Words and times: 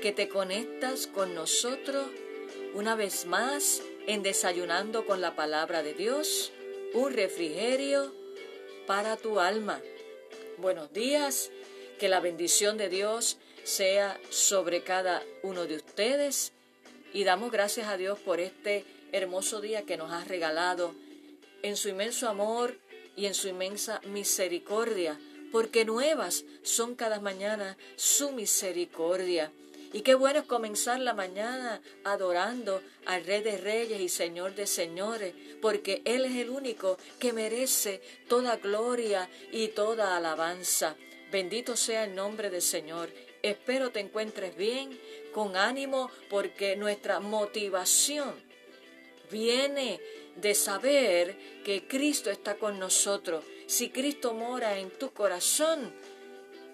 que 0.00 0.12
te 0.12 0.28
conectas 0.28 1.06
con 1.08 1.34
nosotros 1.34 2.06
una 2.74 2.94
vez 2.94 3.26
más 3.26 3.82
en 4.06 4.22
Desayunando 4.22 5.06
con 5.06 5.20
la 5.20 5.34
Palabra 5.34 5.82
de 5.82 5.94
Dios, 5.94 6.52
un 6.94 7.12
refrigerio 7.12 8.12
para 8.86 9.16
tu 9.16 9.40
alma. 9.40 9.80
Buenos 10.58 10.92
días, 10.92 11.50
que 11.98 12.08
la 12.08 12.20
bendición 12.20 12.78
de 12.78 12.88
Dios 12.88 13.38
sea 13.64 14.20
sobre 14.30 14.82
cada 14.82 15.22
uno 15.42 15.66
de 15.66 15.76
ustedes 15.76 16.52
y 17.12 17.24
damos 17.24 17.50
gracias 17.50 17.88
a 17.88 17.96
Dios 17.96 18.20
por 18.20 18.38
este 18.38 18.84
hermoso 19.10 19.60
día 19.60 19.82
que 19.82 19.96
nos 19.96 20.12
ha 20.12 20.24
regalado 20.24 20.94
en 21.62 21.76
su 21.76 21.88
inmenso 21.88 22.28
amor 22.28 22.78
y 23.16 23.26
en 23.26 23.34
su 23.34 23.48
inmensa 23.48 24.00
misericordia, 24.04 25.18
porque 25.50 25.84
nuevas 25.84 26.44
son 26.62 26.94
cada 26.94 27.18
mañana 27.20 27.76
su 27.96 28.30
misericordia. 28.30 29.50
Y 29.92 30.02
qué 30.02 30.14
bueno 30.14 30.40
es 30.40 30.44
comenzar 30.44 31.00
la 31.00 31.14
mañana 31.14 31.80
adorando 32.04 32.82
al 33.06 33.24
Rey 33.24 33.42
de 33.42 33.56
Reyes 33.56 34.00
y 34.00 34.08
Señor 34.08 34.54
de 34.54 34.66
Señores, 34.66 35.34
porque 35.62 36.02
Él 36.04 36.26
es 36.26 36.36
el 36.36 36.50
único 36.50 36.98
que 37.18 37.32
merece 37.32 38.02
toda 38.28 38.56
gloria 38.56 39.30
y 39.50 39.68
toda 39.68 40.16
alabanza. 40.16 40.94
Bendito 41.32 41.74
sea 41.76 42.04
el 42.04 42.14
nombre 42.14 42.50
del 42.50 42.62
Señor. 42.62 43.10
Espero 43.42 43.90
te 43.90 44.00
encuentres 44.00 44.56
bien, 44.56 44.98
con 45.32 45.56
ánimo, 45.56 46.10
porque 46.28 46.76
nuestra 46.76 47.20
motivación 47.20 48.34
viene 49.30 50.00
de 50.36 50.54
saber 50.54 51.62
que 51.64 51.86
Cristo 51.86 52.30
está 52.30 52.56
con 52.56 52.78
nosotros. 52.78 53.42
Si 53.66 53.90
Cristo 53.90 54.34
mora 54.34 54.78
en 54.78 54.90
tu 54.90 55.12
corazón, 55.12 55.92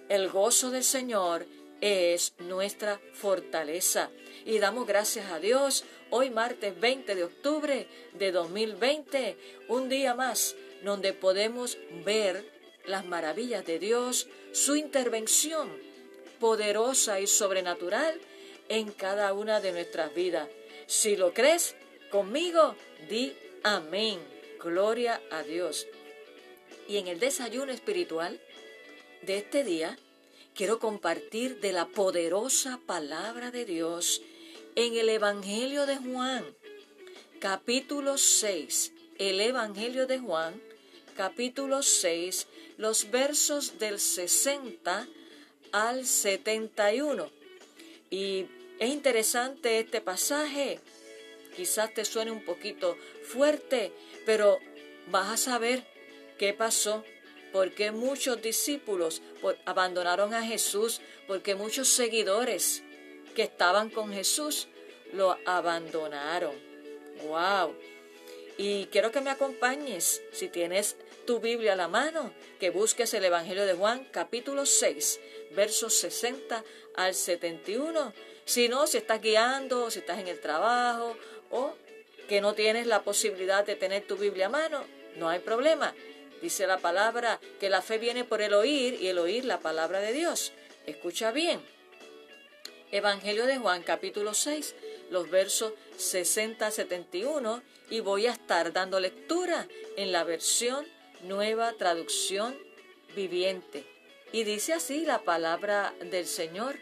el 0.08 0.28
gozo 0.28 0.70
del 0.70 0.84
Señor 0.84 1.46
es 1.84 2.32
nuestra 2.38 2.98
fortaleza. 3.12 4.10
Y 4.46 4.58
damos 4.58 4.86
gracias 4.86 5.30
a 5.30 5.38
Dios 5.38 5.84
hoy 6.08 6.30
martes 6.30 6.80
20 6.80 7.14
de 7.14 7.24
octubre 7.24 7.86
de 8.14 8.32
2020, 8.32 9.36
un 9.68 9.90
día 9.90 10.14
más 10.14 10.56
donde 10.82 11.12
podemos 11.12 11.76
ver 12.02 12.50
las 12.86 13.04
maravillas 13.04 13.66
de 13.66 13.78
Dios, 13.78 14.28
su 14.52 14.76
intervención 14.76 15.70
poderosa 16.40 17.20
y 17.20 17.26
sobrenatural 17.26 18.18
en 18.70 18.90
cada 18.90 19.34
una 19.34 19.60
de 19.60 19.72
nuestras 19.72 20.14
vidas. 20.14 20.48
Si 20.86 21.16
lo 21.16 21.34
crees 21.34 21.76
conmigo, 22.10 22.76
di 23.10 23.36
amén. 23.62 24.20
Gloria 24.58 25.20
a 25.30 25.42
Dios. 25.42 25.86
Y 26.88 26.96
en 26.96 27.08
el 27.08 27.20
desayuno 27.20 27.72
espiritual 27.72 28.40
de 29.20 29.36
este 29.36 29.64
día, 29.64 29.98
quiero 30.54 30.78
compartir 30.78 31.60
de 31.60 31.72
la 31.72 31.86
poderosa 31.86 32.78
palabra 32.86 33.50
de 33.50 33.64
Dios 33.64 34.22
en 34.76 34.96
el 34.96 35.08
Evangelio 35.08 35.84
de 35.84 35.96
Juan, 35.96 36.44
capítulo 37.40 38.18
6. 38.18 38.92
El 39.18 39.40
Evangelio 39.40 40.06
de 40.06 40.20
Juan, 40.20 40.60
capítulo 41.16 41.82
6, 41.82 42.46
los 42.76 43.10
versos 43.10 43.80
del 43.80 43.98
60 43.98 45.08
al 45.72 46.06
71. 46.06 47.30
Y 48.10 48.46
es 48.78 48.90
interesante 48.90 49.80
este 49.80 50.00
pasaje. 50.00 50.78
Quizás 51.56 51.92
te 51.94 52.04
suene 52.04 52.30
un 52.30 52.44
poquito 52.44 52.96
fuerte, 53.24 53.92
pero 54.24 54.58
vas 55.08 55.30
a 55.30 55.36
saber 55.36 55.84
qué 56.38 56.52
pasó 56.52 57.04
porque 57.54 57.92
muchos 57.92 58.42
discípulos 58.42 59.22
abandonaron 59.64 60.34
a 60.34 60.42
Jesús, 60.42 61.00
porque 61.28 61.54
muchos 61.54 61.86
seguidores 61.86 62.82
que 63.36 63.44
estaban 63.44 63.90
con 63.90 64.12
Jesús 64.12 64.66
lo 65.12 65.38
abandonaron. 65.46 66.56
¡Wow! 67.28 67.76
Y 68.56 68.86
quiero 68.86 69.12
que 69.12 69.20
me 69.20 69.30
acompañes, 69.30 70.20
si 70.32 70.48
tienes 70.48 70.96
tu 71.28 71.38
Biblia 71.38 71.74
a 71.74 71.76
la 71.76 71.86
mano, 71.86 72.32
que 72.58 72.70
busques 72.70 73.14
el 73.14 73.24
Evangelio 73.24 73.66
de 73.66 73.74
Juan, 73.74 74.04
capítulo 74.10 74.66
6, 74.66 75.20
versos 75.52 75.94
60 75.94 76.64
al 76.96 77.14
71. 77.14 78.12
Si 78.44 78.68
no, 78.68 78.88
si 78.88 78.96
estás 78.96 79.20
guiando, 79.20 79.92
si 79.92 80.00
estás 80.00 80.18
en 80.18 80.26
el 80.26 80.40
trabajo 80.40 81.16
o 81.52 81.76
que 82.28 82.40
no 82.40 82.54
tienes 82.54 82.88
la 82.88 83.04
posibilidad 83.04 83.64
de 83.64 83.76
tener 83.76 84.08
tu 84.08 84.16
Biblia 84.16 84.46
a 84.46 84.48
mano, 84.50 84.84
no 85.14 85.28
hay 85.28 85.38
problema. 85.38 85.94
Dice 86.44 86.66
la 86.66 86.76
palabra 86.76 87.40
que 87.58 87.70
la 87.70 87.80
fe 87.80 87.96
viene 87.96 88.22
por 88.22 88.42
el 88.42 88.52
oír 88.52 89.00
y 89.00 89.06
el 89.06 89.16
oír 89.16 89.46
la 89.46 89.60
palabra 89.60 90.00
de 90.00 90.12
Dios. 90.12 90.52
Escucha 90.84 91.32
bien. 91.32 91.58
Evangelio 92.92 93.46
de 93.46 93.56
Juan 93.56 93.82
capítulo 93.82 94.34
6, 94.34 94.74
los 95.10 95.30
versos 95.30 95.72
60 95.96 96.66
a 96.66 96.70
71 96.70 97.62
y 97.88 98.00
voy 98.00 98.26
a 98.26 98.32
estar 98.32 98.74
dando 98.74 99.00
lectura 99.00 99.66
en 99.96 100.12
la 100.12 100.22
versión 100.22 100.86
nueva 101.22 101.72
traducción 101.78 102.54
viviente. 103.16 103.86
Y 104.30 104.44
dice 104.44 104.74
así 104.74 105.06
la 105.06 105.22
palabra 105.22 105.94
del 106.10 106.26
Señor. 106.26 106.76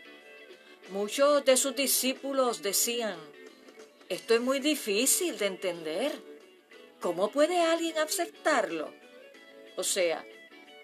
Muchos 0.90 1.44
de 1.44 1.56
sus 1.56 1.76
discípulos 1.76 2.62
decían, 2.62 3.16
esto 4.08 4.34
es 4.34 4.40
muy 4.40 4.58
difícil 4.58 5.38
de 5.38 5.46
entender. 5.46 6.10
¿Cómo 7.00 7.30
puede 7.30 7.60
alguien 7.60 7.96
aceptarlo? 7.98 9.01
O 9.76 9.84
sea, 9.84 10.24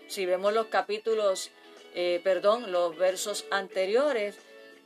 si 0.08 0.24
vemos 0.26 0.52
los 0.52 0.66
capítulos, 0.66 1.50
eh, 1.94 2.20
perdón, 2.24 2.72
los 2.72 2.96
versos 2.96 3.44
anteriores, 3.50 4.36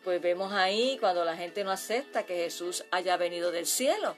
pues 0.04 0.20
vemos 0.20 0.52
ahí 0.52 0.96
cuando 0.98 1.24
la 1.24 1.36
gente 1.36 1.62
no 1.62 1.70
acepta 1.70 2.26
que 2.26 2.34
Jesús 2.34 2.84
haya 2.90 3.16
venido 3.16 3.52
del 3.52 3.66
cielo. 3.66 4.16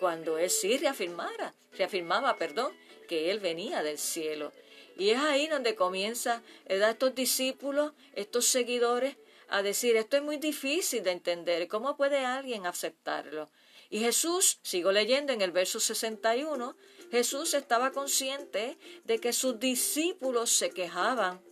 Cuando 0.00 0.38
él 0.38 0.50
sí 0.50 0.78
reafirmara, 0.78 1.54
reafirmaba, 1.76 2.36
perdón, 2.36 2.72
que 3.08 3.30
él 3.30 3.40
venía 3.40 3.82
del 3.82 3.98
cielo. 3.98 4.52
Y 4.96 5.10
es 5.10 5.18
ahí 5.18 5.46
donde 5.46 5.74
comienza 5.74 6.42
a 6.68 6.90
estos 6.90 7.14
discípulos, 7.14 7.92
estos 8.14 8.46
seguidores, 8.46 9.16
a 9.48 9.62
decir, 9.62 9.96
esto 9.96 10.16
es 10.16 10.22
muy 10.22 10.38
difícil 10.38 11.02
de 11.02 11.10
entender, 11.10 11.68
¿cómo 11.68 11.96
puede 11.96 12.24
alguien 12.24 12.66
aceptarlo? 12.66 13.48
Y 13.90 14.00
Jesús, 14.00 14.58
sigo 14.62 14.90
leyendo 14.90 15.32
en 15.32 15.42
el 15.42 15.52
verso 15.52 15.78
61, 15.80 16.74
Jesús 17.10 17.54
estaba 17.54 17.92
consciente 17.92 18.78
de 19.04 19.18
que 19.18 19.32
sus 19.32 19.58
discípulos 19.58 20.50
se 20.50 20.70
quejaban. 20.70 21.42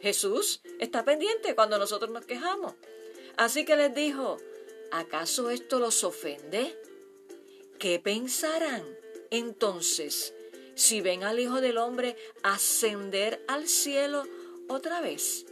Jesús 0.00 0.60
está 0.78 1.04
pendiente 1.04 1.54
cuando 1.54 1.78
nosotros 1.78 2.10
nos 2.10 2.26
quejamos. 2.26 2.74
Así 3.36 3.64
que 3.64 3.76
les 3.76 3.94
dijo, 3.94 4.38
¿acaso 4.90 5.50
esto 5.50 5.78
los 5.78 6.04
ofende? 6.04 6.78
¿Qué 7.78 8.00
pensarán 8.00 8.82
entonces 9.30 10.34
si 10.74 11.00
ven 11.00 11.24
al 11.24 11.38
Hijo 11.38 11.60
del 11.60 11.78
Hombre 11.78 12.16
ascender 12.42 13.44
al 13.48 13.68
cielo 13.68 14.24
otra 14.68 15.00
vez? 15.00 15.46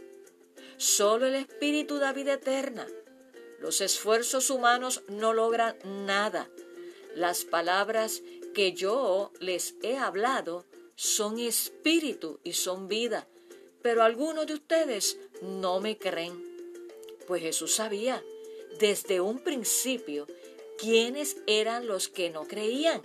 Solo 0.77 1.27
el 1.27 1.35
Espíritu 1.35 1.99
da 1.99 2.11
vida 2.13 2.33
eterna. 2.33 2.87
Los 3.59 3.81
esfuerzos 3.81 4.49
humanos 4.49 5.03
no 5.07 5.33
logran 5.33 5.77
nada. 5.83 6.49
Las 7.15 7.45
palabras 7.45 8.21
que 8.55 8.71
yo 8.71 9.31
les 9.39 9.75
he 9.83 9.97
hablado 9.97 10.65
son 10.95 11.37
espíritu 11.39 12.39
y 12.43 12.53
son 12.53 12.87
vida, 12.87 13.27
pero 13.81 14.01
algunos 14.01 14.47
de 14.47 14.53
ustedes 14.53 15.19
no 15.41 15.81
me 15.81 15.97
creen. 15.97 16.41
Pues 17.27 17.41
Jesús 17.41 17.73
sabía 17.75 18.23
desde 18.79 19.19
un 19.19 19.39
principio 19.39 20.25
quiénes 20.77 21.37
eran 21.47 21.85
los 21.85 22.07
que 22.07 22.29
no 22.29 22.47
creían 22.47 23.01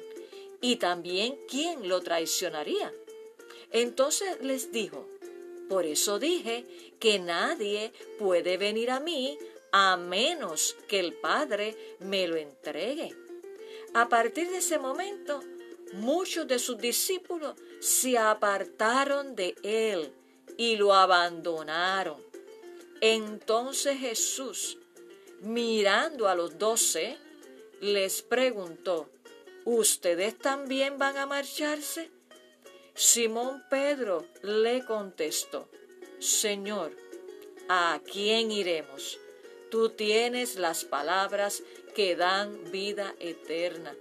y 0.61 0.76
también 0.76 1.37
quién 1.49 1.88
lo 1.88 2.00
traicionaría. 2.00 2.94
Entonces 3.73 4.41
les 4.41 4.70
dijo, 4.70 5.06
por 5.69 5.85
eso 5.85 6.20
dije 6.20 6.64
que 7.00 7.19
nadie 7.19 7.93
puede 8.19 8.56
venir 8.56 8.91
a 8.91 9.00
mí 9.00 9.37
a 9.73 9.96
menos 9.96 10.76
que 10.87 11.00
el 11.00 11.12
Padre 11.14 11.76
me 11.99 12.29
lo 12.29 12.37
entregue. 12.37 13.14
A 13.94 14.08
partir 14.08 14.50
de 14.50 14.58
ese 14.58 14.78
momento, 14.78 15.40
muchos 15.94 16.46
de 16.46 16.58
sus 16.58 16.78
discípulos 16.78 17.54
se 17.81 18.19
apartaron 18.19 19.34
de 19.34 19.54
él 19.62 20.12
y 20.56 20.76
lo 20.76 20.94
abandonaron. 20.94 22.22
Entonces 23.00 23.98
Jesús 23.98 24.78
mirando 25.40 26.28
a 26.28 26.34
los 26.34 26.58
doce, 26.58 27.19
les 27.81 28.22
preguntó, 28.22 29.10
¿Ustedes 29.64 30.38
también 30.38 30.98
van 30.98 31.16
a 31.16 31.26
marcharse? 31.26 32.10
Simón 32.94 33.62
Pedro 33.70 34.26
le 34.43 34.84
contestó, 34.84 35.69
Señor, 36.19 36.96
¿a 37.69 38.00
quién 38.10 38.50
iremos? 38.50 39.19
Tú 39.70 39.90
tienes 39.90 40.56
las 40.56 40.84
palabras 40.84 41.62
que 41.94 42.16
dan 42.16 42.70
vida 42.70 43.14
eterna. 43.19 43.94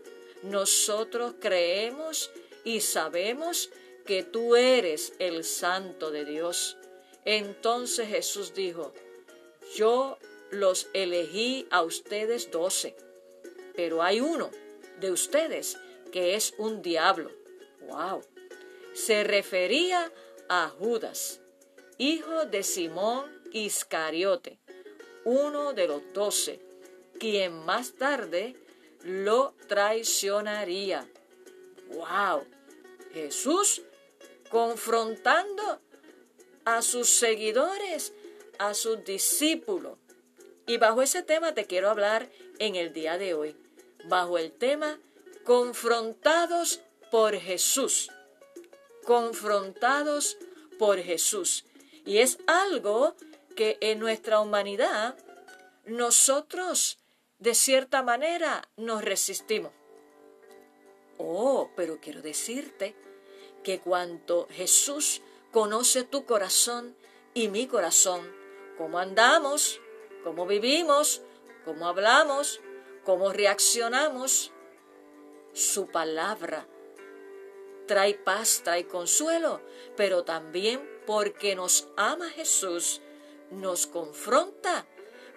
Nosotros 0.43 1.35
creemos 1.39 2.31
y 2.63 2.81
sabemos 2.81 3.69
que 4.05 4.23
tú 4.23 4.55
eres 4.55 5.13
el 5.19 5.43
santo 5.43 6.11
de 6.11 6.25
Dios. 6.25 6.77
Entonces 7.25 8.07
Jesús 8.07 8.53
dijo, 8.53 8.93
yo 9.75 10.17
los 10.51 10.87
elegí 10.93 11.67
a 11.69 11.83
ustedes 11.83 12.49
doce, 12.49 12.95
pero 13.75 14.01
hay 14.01 14.19
uno 14.19 14.49
de 14.99 15.11
ustedes 15.11 15.77
que 16.11 16.35
es 16.35 16.53
un 16.57 16.81
diablo. 16.81 17.31
¡Wow! 17.87 18.21
Se 18.93 19.23
refería 19.23 20.11
a 20.47 20.69
Judas, 20.69 21.41
hijo 21.97 22.45
de 22.45 22.63
Simón 22.63 23.43
Iscariote, 23.51 24.59
uno 25.23 25.73
de 25.73 25.87
los 25.87 26.01
doce, 26.13 26.59
quien 27.19 27.65
más 27.65 27.93
tarde 27.93 28.55
lo 29.03 29.53
traicionaría. 29.67 31.07
¡Wow! 31.89 32.45
Jesús 33.13 33.81
confrontando 34.49 35.81
a 36.65 36.81
sus 36.81 37.09
seguidores, 37.09 38.13
a 38.57 38.73
sus 38.73 39.03
discípulos. 39.03 39.97
Y 40.67 40.77
bajo 40.77 41.01
ese 41.01 41.23
tema 41.23 41.53
te 41.53 41.65
quiero 41.65 41.89
hablar 41.89 42.29
en 42.59 42.75
el 42.75 42.93
día 42.93 43.17
de 43.17 43.33
hoy, 43.33 43.55
bajo 44.05 44.37
el 44.37 44.51
tema 44.51 44.99
confrontados 45.43 46.81
por 47.09 47.35
Jesús, 47.35 48.11
confrontados 49.03 50.37
por 50.77 50.99
Jesús. 50.99 51.65
Y 52.05 52.19
es 52.19 52.37
algo 52.45 53.15
que 53.55 53.77
en 53.81 53.99
nuestra 53.99 54.39
humanidad 54.39 55.17
nosotros 55.85 56.98
de 57.39 57.55
cierta 57.55 58.03
manera 58.03 58.69
nos 58.77 59.03
resistimos. 59.03 59.71
Oh, 61.17 61.69
pero 61.75 61.99
quiero 61.99 62.21
decirte 62.21 62.95
que 63.63 63.79
cuando 63.79 64.47
Jesús 64.51 65.21
conoce 65.51 66.03
tu 66.03 66.25
corazón 66.25 66.95
y 67.33 67.47
mi 67.47 67.67
corazón, 67.67 68.21
cómo 68.77 68.99
andamos, 68.99 69.81
cómo 70.23 70.45
vivimos, 70.45 71.21
cómo 71.65 71.87
hablamos, 71.87 72.61
cómo 73.03 73.31
reaccionamos, 73.33 74.51
su 75.53 75.87
palabra 75.87 76.67
trae 77.89 78.13
paz, 78.13 78.61
trae 78.63 78.85
consuelo, 78.85 79.61
pero 79.97 80.23
también 80.23 80.79
porque 81.07 81.55
nos 81.55 81.87
ama 81.97 82.29
Jesús, 82.29 83.01
nos 83.49 83.87
confronta 83.87 84.85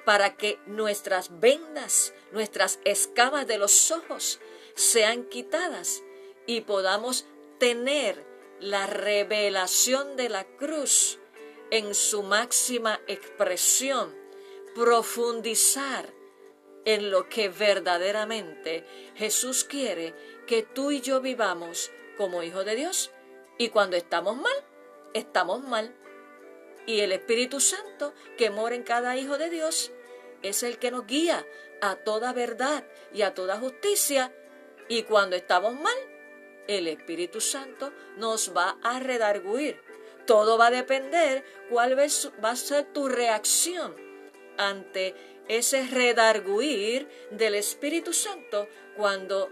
para 0.05 0.37
que 0.37 0.59
nuestras 0.67 1.41
vendas, 1.41 2.13
nuestras 2.33 2.81
escamas 2.85 3.47
de 3.47 3.59
los 3.59 3.91
ojos 3.91 4.41
sean 4.75 5.25
quitadas 5.25 6.03
y 6.47 6.63
podamos 6.63 7.27
tener 7.59 8.25
la 8.61 8.87
revelación 8.87 10.17
de 10.17 10.29
la 10.29 10.45
cruz 10.45 11.19
en 11.71 11.95
su 11.95 12.23
máxima 12.23 13.01
expresión, 13.07 14.15
profundizar 14.75 16.13
en 16.85 17.11
lo 17.11 17.29
que 17.29 17.49
verdaderamente 17.49 18.85
Jesús 19.15 19.65
quiere 19.65 20.15
que 20.47 20.63
tú 20.63 20.91
y 20.91 21.01
yo 21.01 21.21
vivamos 21.21 21.91
como 22.17 22.43
hijos 22.43 22.65
de 22.65 22.77
Dios. 22.77 23.11
Y 23.59 23.69
cuando 23.69 23.97
estamos 23.97 24.37
mal, 24.37 24.53
estamos 25.15 25.63
mal. 25.63 25.95
Y 26.87 27.01
el 27.01 27.13
Espíritu 27.13 27.61
Santo 27.61 28.15
que 28.37 28.51
mora 28.51 28.75
en 28.75 28.83
cada 28.83 29.17
hijo 29.17 29.39
de 29.39 29.51
Dios 29.51 29.93
es 30.43 30.63
el 30.63 30.79
que 30.79 30.91
nos 30.91 31.07
guía 31.07 31.47
a 31.81 31.97
toda 31.97 32.33
verdad 32.33 32.85
y 33.13 33.23
a 33.23 33.35
toda 33.35 33.59
justicia. 33.59 34.33
Y 34.89 35.05
cuando 35.05 35.37
estamos 35.37 35.75
mal, 35.75 35.97
el 36.67 36.89
Espíritu 36.89 37.41
Santo 37.41 37.93
nos 38.17 38.57
va 38.57 38.79
a 38.83 39.01
redarguir. 39.01 39.81
Todo 40.27 40.59
va 40.59 40.69
a 40.69 40.71
depender 40.71 41.45
cuál 41.71 41.99
va 41.99 42.51
a 42.51 42.57
ser 42.57 42.93
tu 42.93 43.09
reacción 43.09 43.97
ante 44.57 45.15
ese 45.49 45.87
redarguir 45.87 47.09
del 47.31 47.55
Espíritu 47.55 48.13
Santo 48.13 48.69
cuando 48.97 49.51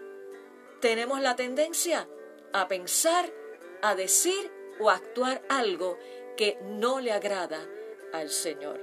tenemos 0.81 1.21
la 1.21 1.37
tendencia 1.37 2.09
a 2.53 2.69
pensar, 2.69 3.31
a 3.82 3.94
decir 3.94 4.50
o 4.79 4.91
a 4.91 4.94
actuar 4.94 5.43
algo 5.49 5.99
que 6.37 6.59
no 6.62 7.00
le 7.00 7.12
agrada 7.12 7.67
al 8.12 8.31
Señor. 8.31 8.81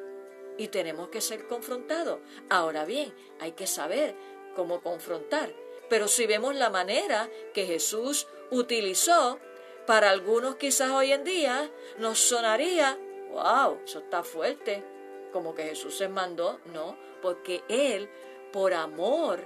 Y 0.57 0.69
tenemos 0.69 1.09
que 1.09 1.21
ser 1.21 1.47
confrontados. 1.47 2.19
Ahora 2.49 2.85
bien, 2.85 3.13
hay 3.39 3.51
que 3.51 3.67
saber 3.67 4.15
cómo 4.55 4.81
confrontar. 4.81 5.53
Pero 5.89 6.07
si 6.07 6.25
vemos 6.25 6.55
la 6.55 6.69
manera 6.69 7.29
que 7.53 7.65
Jesús 7.65 8.27
utilizó, 8.51 9.39
para 9.85 10.09
algunos 10.09 10.55
quizás 10.55 10.91
hoy 10.91 11.13
en 11.13 11.23
día 11.23 11.71
nos 11.97 12.19
sonaría, 12.19 12.97
wow, 13.31 13.79
eso 13.85 13.99
está 13.99 14.23
fuerte, 14.23 14.83
como 15.31 15.55
que 15.55 15.63
Jesús 15.63 15.95
se 15.95 16.09
mandó, 16.09 16.59
no, 16.65 16.97
porque 17.21 17.63
Él, 17.69 18.09
por 18.51 18.73
amor 18.73 19.39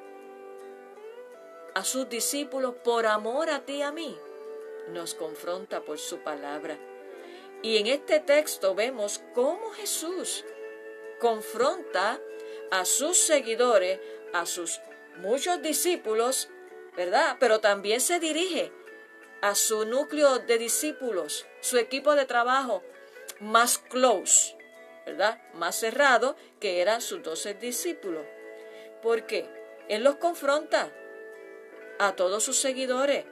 a 1.76 1.84
sus 1.84 2.10
discípulos, 2.10 2.76
por 2.84 3.06
amor 3.06 3.50
a 3.50 3.66
ti 3.66 3.78
y 3.78 3.82
a 3.82 3.92
mí, 3.92 4.18
nos 4.90 5.14
confronta 5.14 5.82
por 5.82 6.00
su 6.00 6.20
palabra. 6.20 6.78
Y 7.62 7.78
en 7.78 7.88
este 7.88 8.20
texto 8.20 8.74
vemos 8.74 9.22
cómo 9.34 9.72
Jesús 9.72 10.46
confronta 11.20 12.20
a 12.72 12.86
sus 12.86 13.18
seguidores, 13.18 14.00
a 14.34 14.46
sus 14.46 14.82
muchos 15.18 15.62
discípulos, 15.62 16.50
¿verdad? 16.96 17.38
Pero 17.40 17.60
también 17.60 18.02
se 18.02 18.20
dirige 18.20 18.72
a 19.42 19.56
su 19.56 19.86
núcleo 19.86 20.40
de 20.40 20.58
discípulos, 20.58 21.46
su 21.62 21.78
equipo 21.78 22.16
de 22.16 22.26
trabajo 22.26 22.84
más 23.40 23.78
close, 23.78 24.58
¿verdad? 25.06 25.40
Más 25.54 25.76
cerrado, 25.76 26.36
que 26.60 26.82
eran 26.82 27.02
sus 27.02 27.22
doce 27.22 27.54
discípulos. 27.54 28.26
¿Por 29.02 29.26
qué? 29.26 29.48
Él 29.90 30.04
los 30.04 30.16
confronta 30.16 30.92
a 32.00 32.16
todos 32.16 32.44
sus 32.44 32.58
seguidores, 32.58 33.26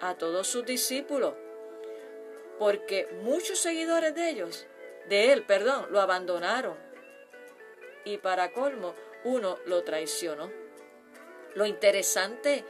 a 0.00 0.14
todos 0.14 0.46
sus 0.46 0.64
discípulos, 0.64 1.34
porque 2.58 3.08
muchos 3.22 3.58
seguidores 3.58 4.14
de 4.14 4.30
ellos, 4.30 4.66
de 5.08 5.32
él, 5.32 5.44
perdón, 5.44 5.86
lo 5.90 6.00
abandonaron. 6.00 6.76
Y 8.04 8.18
para 8.18 8.52
colmo, 8.52 8.94
uno 9.24 9.58
lo 9.66 9.82
traicionó. 9.82 10.50
Lo 11.54 11.66
interesante 11.66 12.64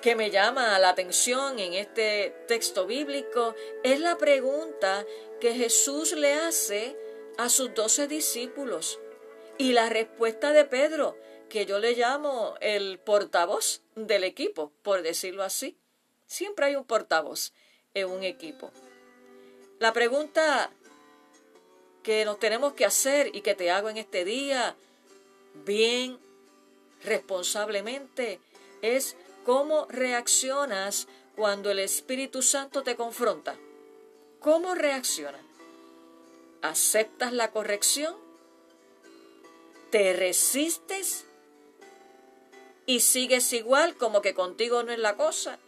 que 0.00 0.16
me 0.16 0.30
llama 0.30 0.78
la 0.78 0.90
atención 0.90 1.58
en 1.58 1.74
este 1.74 2.34
texto 2.48 2.86
bíblico 2.86 3.54
es 3.84 4.00
la 4.00 4.18
pregunta 4.18 5.06
que 5.40 5.54
Jesús 5.54 6.12
le 6.12 6.34
hace 6.34 6.96
a 7.38 7.48
sus 7.48 7.72
doce 7.74 8.08
discípulos 8.08 9.00
y 9.58 9.72
la 9.72 9.88
respuesta 9.88 10.52
de 10.52 10.64
Pedro, 10.64 11.16
que 11.48 11.66
yo 11.66 11.78
le 11.78 11.94
llamo 11.94 12.54
el 12.60 12.98
portavoz 12.98 13.82
del 13.94 14.24
equipo, 14.24 14.72
por 14.82 15.02
decirlo 15.02 15.42
así. 15.42 15.78
Siempre 16.26 16.66
hay 16.66 16.76
un 16.76 16.84
portavoz 16.84 17.52
en 17.94 18.08
un 18.08 18.24
equipo. 18.24 18.72
La 19.82 19.92
pregunta 19.92 20.70
que 22.04 22.24
nos 22.24 22.38
tenemos 22.38 22.74
que 22.74 22.84
hacer 22.84 23.34
y 23.34 23.40
que 23.40 23.56
te 23.56 23.72
hago 23.72 23.88
en 23.88 23.96
este 23.96 24.24
día, 24.24 24.76
bien, 25.64 26.20
responsablemente, 27.02 28.38
es 28.80 29.16
¿Cómo 29.44 29.86
reaccionas 29.86 31.08
cuando 31.34 31.72
el 31.72 31.80
Espíritu 31.80 32.42
Santo 32.42 32.84
te 32.84 32.94
confronta? 32.94 33.56
¿Cómo 34.38 34.76
reaccionas? 34.76 35.42
¿Aceptas 36.60 37.32
la 37.32 37.50
corrección? 37.50 38.14
¿Te 39.90 40.12
resistes? 40.12 41.24
¿Y 42.86 43.00
sigues 43.00 43.52
igual 43.52 43.96
como 43.96 44.22
que 44.22 44.32
contigo 44.32 44.84
no 44.84 44.92
es 44.92 45.00
la 45.00 45.16
cosa? 45.16 45.58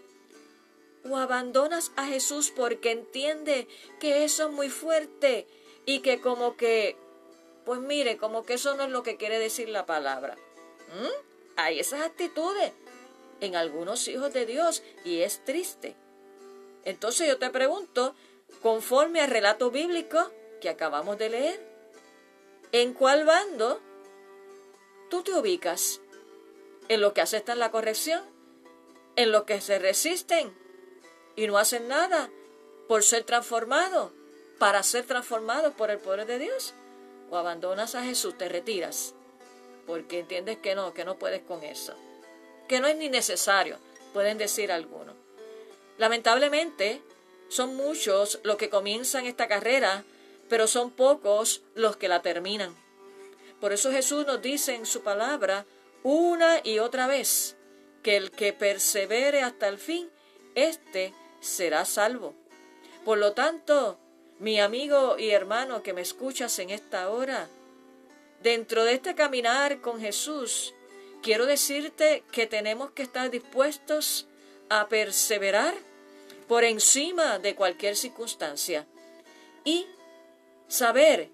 ¿O 1.09 1.17
abandonas 1.17 1.93
a 1.97 2.07
Jesús 2.07 2.51
porque 2.51 2.91
entiende 2.91 3.69
que 4.01 4.25
eso 4.25 4.47
es 4.49 4.53
muy 4.53 4.71
fuerte 4.71 5.47
y 5.85 6.01
que 6.01 6.21
como 6.21 6.57
que, 6.57 6.97
pues 7.67 7.81
mire, 7.81 8.17
como 8.17 8.45
que 8.45 8.55
eso 8.55 8.75
no 8.75 8.85
es 8.85 8.91
lo 8.91 9.03
que 9.03 9.17
quiere 9.17 9.39
decir 9.39 9.69
la 9.69 9.85
palabra? 9.85 10.37
¿Mm? 10.89 11.57
Hay 11.57 11.79
esas 11.79 12.01
actitudes 12.01 12.73
en 13.41 13.55
algunos 13.55 14.09
hijos 14.09 14.33
de 14.33 14.47
Dios 14.47 14.83
y 15.05 15.21
es 15.21 15.45
triste. 15.45 15.95
Entonces 16.85 17.29
yo 17.29 17.39
te 17.39 17.51
pregunto, 17.51 18.15
conforme 18.63 19.21
al 19.21 19.31
relato 19.31 19.71
bíblico 19.71 20.31
que 20.61 20.71
acabamos 20.71 21.19
de 21.19 21.29
leer, 21.29 21.61
¿en 22.73 22.95
cuál 22.95 23.27
bando 23.27 23.81
tú 25.11 25.23
te 25.23 25.33
ubicas? 25.33 26.01
¿En 26.89 27.03
los 27.03 27.13
que 27.13 27.21
aceptan 27.21 27.59
la 27.59 27.71
corrección? 27.71 28.23
¿En 29.17 29.33
los 29.33 29.45
que 29.45 29.61
se 29.61 29.79
resisten 29.79 30.64
y 31.37 31.47
no 31.47 31.59
hacen 31.59 31.89
nada 31.89 32.31
por 32.89 33.03
ser 33.03 33.25
transformados, 33.25 34.13
para 34.59 34.83
ser 34.83 35.05
transformados 35.07 35.75
por 35.75 35.91
el 35.91 35.99
poder 35.99 36.27
de 36.27 36.39
Dios? 36.39 36.75
¿O 37.31 37.37
abandonas 37.37 37.95
a 37.95 38.03
Jesús, 38.03 38.37
te 38.37 38.49
retiras? 38.49 39.15
Porque 39.87 40.21
entiendes 40.21 40.59
que 40.59 40.75
no, 40.75 40.95
que 40.95 41.05
no 41.05 41.19
puedes 41.19 41.43
con 41.43 41.63
eso. 41.63 41.95
Que 42.69 42.81
no 42.81 42.87
es 42.87 42.97
ni 42.97 43.09
necesario, 43.09 43.79
pueden 44.13 44.39
decir 44.39 44.73
algunos. 44.73 45.15
Lamentablemente, 45.99 47.03
son 47.49 47.77
muchos 47.77 48.41
los 48.43 48.57
que 48.57 48.71
comienzan 48.71 49.27
esta 49.27 49.49
carrera, 49.49 50.05
pero 50.49 50.67
son 50.67 50.91
pocos 50.91 51.63
los 51.75 51.97
que 51.97 52.09
la 52.09 52.23
terminan. 52.23 52.75
Por 53.61 53.73
eso 53.73 53.91
Jesús 53.91 54.27
nos 54.27 54.43
dice 54.43 54.75
en 54.75 54.87
su 54.87 55.03
palabra 55.03 55.67
una 56.03 56.61
y 56.63 56.81
otra 56.81 57.07
vez 57.07 57.57
que 58.03 58.17
el 58.17 58.31
que 58.31 58.53
persevere 58.53 59.43
hasta 59.43 59.69
el 59.69 59.79
fin, 59.79 60.11
éste 60.55 61.15
será 61.45 61.85
salvo. 61.85 62.35
Por 63.05 63.19
lo 63.19 63.33
tanto, 63.33 63.99
mi 64.39 64.59
amigo 64.61 65.19
y 65.19 65.31
hermano 65.31 65.83
que 65.83 65.93
me 65.93 66.01
escuchas 66.01 66.59
en 66.59 66.71
esta 66.71 67.11
hora, 67.11 67.49
dentro 68.43 68.85
de 68.85 68.95
este 68.95 69.15
caminar 69.15 69.81
con 69.81 70.01
Jesús, 70.01 70.75
quiero 71.23 71.47
decirte 71.47 72.25
que 72.33 72.47
tenemos 72.47 72.91
que 72.91 73.03
estar 73.03 73.31
dispuestos 73.31 74.27
a 74.71 74.89
perseverar 74.89 75.75
por 76.49 76.65
encima 76.65 77.39
de 77.39 77.55
cualquier 77.55 77.97
circunstancia 77.97 78.87
y 79.65 79.87
saber 80.69 81.31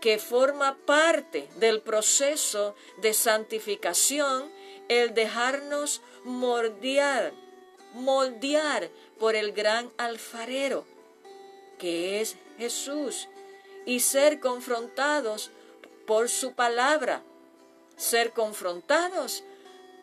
que 0.00 0.18
forma 0.18 0.78
parte 0.86 1.48
del 1.56 1.82
proceso 1.82 2.74
de 3.02 3.12
santificación 3.12 4.50
el 4.88 5.14
dejarnos 5.14 6.00
moldear, 6.24 7.32
moldear 7.92 8.90
por 9.20 9.36
el 9.36 9.52
gran 9.52 9.92
alfarero, 9.98 10.84
que 11.78 12.20
es 12.20 12.36
Jesús, 12.58 13.28
y 13.84 14.00
ser 14.00 14.40
confrontados 14.40 15.50
por 16.06 16.28
su 16.28 16.54
palabra, 16.54 17.22
ser 17.96 18.32
confrontados 18.32 19.44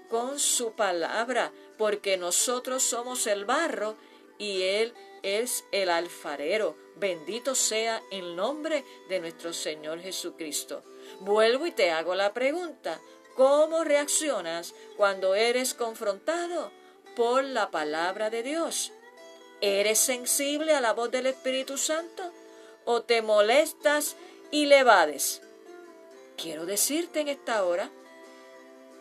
con 0.10 0.40
su 0.40 0.74
palabra, 0.74 1.52
porque 1.78 2.16
nosotros 2.16 2.84
somos 2.84 3.28
el 3.28 3.46
barro 3.46 3.96
y 4.38 4.62
Él 4.62 4.94
es 5.24 5.66
el 5.72 5.90
alfarero. 5.90 6.76
Bendito 6.96 7.56
sea 7.56 8.02
el 8.12 8.36
nombre 8.36 8.86
de 9.10 9.20
nuestro 9.20 9.52
Señor 9.52 10.00
Jesucristo. 10.00 10.84
Vuelvo 11.20 11.66
y 11.66 11.72
te 11.72 11.92
hago 11.92 12.16
la 12.16 12.34
pregunta. 12.34 13.02
¿Cómo 13.36 13.84
reaccionas 13.84 14.74
cuando 14.96 15.36
eres 15.36 15.74
confrontado 15.74 16.72
por 17.16 17.44
la 17.44 17.70
palabra 17.70 18.30
de 18.30 18.44
Dios? 18.44 18.94
¿Eres 19.62 19.98
sensible 19.98 20.74
a 20.74 20.82
la 20.82 20.94
voz 20.94 21.10
del 21.10 21.26
Espíritu 21.26 21.78
Santo 21.78 22.32
o 22.86 23.02
te 23.02 23.24
molestas 23.24 24.16
y 24.52 24.68
le? 24.68 24.86
Quiero 26.38 26.68
decirte 26.68 27.22
en 27.22 27.28
esta 27.30 27.66
hora 27.66 27.90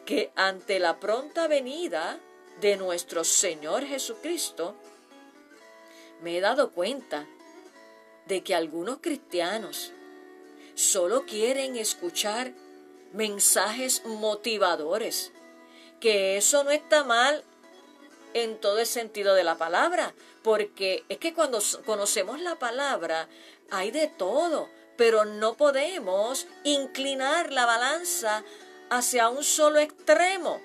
que 0.06 0.30
ante 0.34 0.78
la 0.78 0.98
pronta 0.98 1.46
venida 1.46 2.18
de 2.60 2.76
nuestro 2.76 3.22
Señor 3.24 3.84
Jesucristo, 3.84 4.74
me 6.22 6.38
he 6.38 6.40
dado 6.40 6.70
cuenta 6.70 7.26
de 8.26 8.42
que 8.42 8.54
algunos 8.54 8.98
cristianos 9.02 9.92
solo 10.74 11.26
quieren 11.26 11.76
escuchar 11.76 12.52
mensajes 13.12 14.04
motivadores, 14.06 15.32
que 16.00 16.38
eso 16.38 16.64
no 16.64 16.70
está 16.70 17.04
mal 17.04 17.44
en 18.36 18.58
todo 18.58 18.80
el 18.80 18.86
sentido 18.86 19.34
de 19.34 19.44
la 19.44 19.56
palabra, 19.56 20.14
porque 20.42 21.04
es 21.08 21.16
que 21.16 21.32
cuando 21.32 21.58
conocemos 21.86 22.38
la 22.38 22.58
palabra 22.58 23.28
hay 23.70 23.90
de 23.90 24.08
todo, 24.08 24.68
pero 24.98 25.24
no 25.24 25.54
podemos 25.54 26.46
inclinar 26.62 27.50
la 27.50 27.64
balanza 27.64 28.44
hacia 28.90 29.30
un 29.30 29.42
solo 29.42 29.78
extremo. 29.78 30.60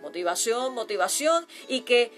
Motivación, 0.00 0.74
motivación, 0.74 1.44
y 1.66 1.80
que 1.80 2.12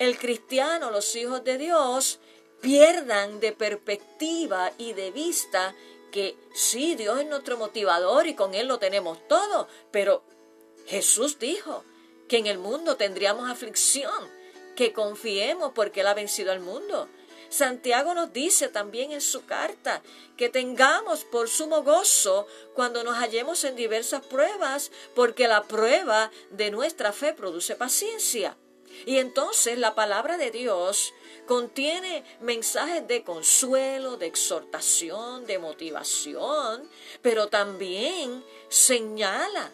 el 0.00 0.18
cristiano, 0.18 0.90
los 0.90 1.14
hijos 1.14 1.44
de 1.44 1.58
Dios, 1.58 2.18
pierdan 2.60 3.38
de 3.38 3.52
perspectiva 3.52 4.72
y 4.78 4.94
de 4.94 5.12
vista 5.12 5.76
que 6.10 6.36
sí, 6.52 6.96
Dios 6.96 7.20
es 7.20 7.26
nuestro 7.28 7.56
motivador 7.56 8.26
y 8.26 8.34
con 8.34 8.54
Él 8.54 8.66
lo 8.66 8.80
tenemos 8.80 9.28
todo, 9.28 9.68
pero 9.92 10.24
Jesús 10.86 11.38
dijo 11.38 11.84
que 12.32 12.38
en 12.38 12.46
el 12.46 12.56
mundo 12.56 12.96
tendríamos 12.96 13.50
aflicción, 13.50 14.26
que 14.74 14.94
confiemos 14.94 15.72
porque 15.74 16.00
Él 16.00 16.06
ha 16.06 16.14
vencido 16.14 16.50
al 16.50 16.60
mundo. 16.60 17.06
Santiago 17.50 18.14
nos 18.14 18.32
dice 18.32 18.68
también 18.68 19.12
en 19.12 19.20
su 19.20 19.44
carta 19.44 20.02
que 20.38 20.48
tengamos 20.48 21.24
por 21.24 21.50
sumo 21.50 21.82
gozo 21.82 22.46
cuando 22.72 23.04
nos 23.04 23.18
hallemos 23.18 23.64
en 23.64 23.76
diversas 23.76 24.24
pruebas, 24.24 24.90
porque 25.14 25.46
la 25.46 25.64
prueba 25.64 26.30
de 26.48 26.70
nuestra 26.70 27.12
fe 27.12 27.34
produce 27.34 27.76
paciencia. 27.76 28.56
Y 29.04 29.18
entonces 29.18 29.78
la 29.78 29.94
palabra 29.94 30.38
de 30.38 30.50
Dios 30.50 31.12
contiene 31.46 32.24
mensajes 32.40 33.06
de 33.06 33.24
consuelo, 33.24 34.16
de 34.16 34.28
exhortación, 34.28 35.44
de 35.44 35.58
motivación, 35.58 36.88
pero 37.20 37.48
también 37.48 38.42
señala 38.70 39.70